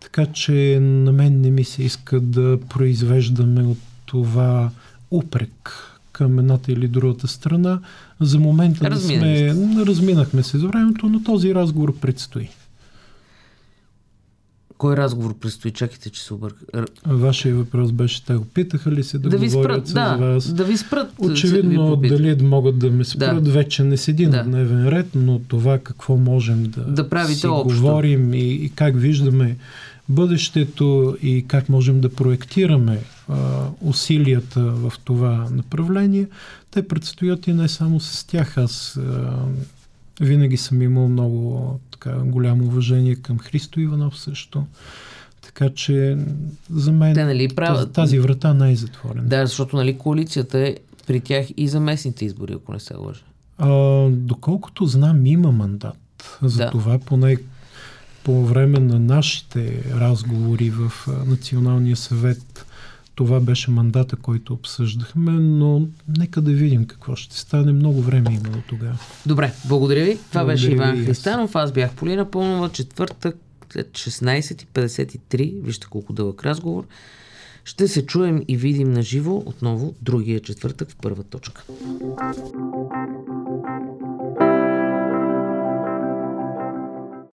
[0.00, 4.70] Така че на мен не ми се иска да произвеждаме от това
[5.10, 5.72] упрек
[6.12, 7.80] към едната или другата страна.
[8.20, 9.54] За момента не сме,
[9.86, 12.48] разминахме се за времето, но този разговор предстои.
[14.78, 15.70] Кой разговор предстои?
[15.70, 16.84] Чакайте, че се обърка.
[17.06, 20.52] Вашия въпрос беше, те опитаха ли се да, да ви спрат, с да, вас?
[20.52, 21.12] Да ви спрат.
[21.18, 23.50] Очевидно, ви дали могат да ме спрат, да.
[23.50, 24.36] вече не седи да.
[24.36, 27.80] на дневен ред, но това какво можем да, да правите си общо.
[27.80, 29.56] говорим и, и как виждаме
[30.08, 36.28] бъдещето и как можем да проектираме а, усилията в това направление,
[36.70, 38.58] те предстоят и не само с тях.
[38.58, 39.34] Аз а,
[40.20, 44.64] винаги съм имал много така, голямо уважение към Христо Иванов също.
[45.42, 46.18] Така че
[46.70, 47.76] за мен Те, нали, прав...
[47.76, 49.28] тази, тази врата не е затворена.
[49.28, 50.76] Да, защото нали, коалицията е
[51.06, 53.22] при тях и за местните избори, ако не се лъжа.
[53.58, 53.70] А,
[54.10, 55.96] доколкото знам, има мандат.
[56.42, 56.70] За да.
[56.70, 57.36] това поне
[58.26, 60.92] по време на нашите разговори в
[61.26, 62.66] Националния съвет
[63.14, 65.82] това беше мандата, който обсъждахме, но
[66.18, 67.72] нека да видим какво ще стане.
[67.72, 68.98] Много време има до тогава.
[69.26, 70.18] Добре, благодаря ви.
[70.28, 71.56] Това благодаря беше Иван Христанов.
[71.56, 72.68] Аз бях Полина Пълнова.
[72.68, 73.36] Четвъртък
[73.72, 75.62] след 16.53.
[75.62, 76.84] Вижте колко дълъг разговор.
[77.64, 81.64] Ще се чуем и видим на живо отново другия четвъртък в първа точка.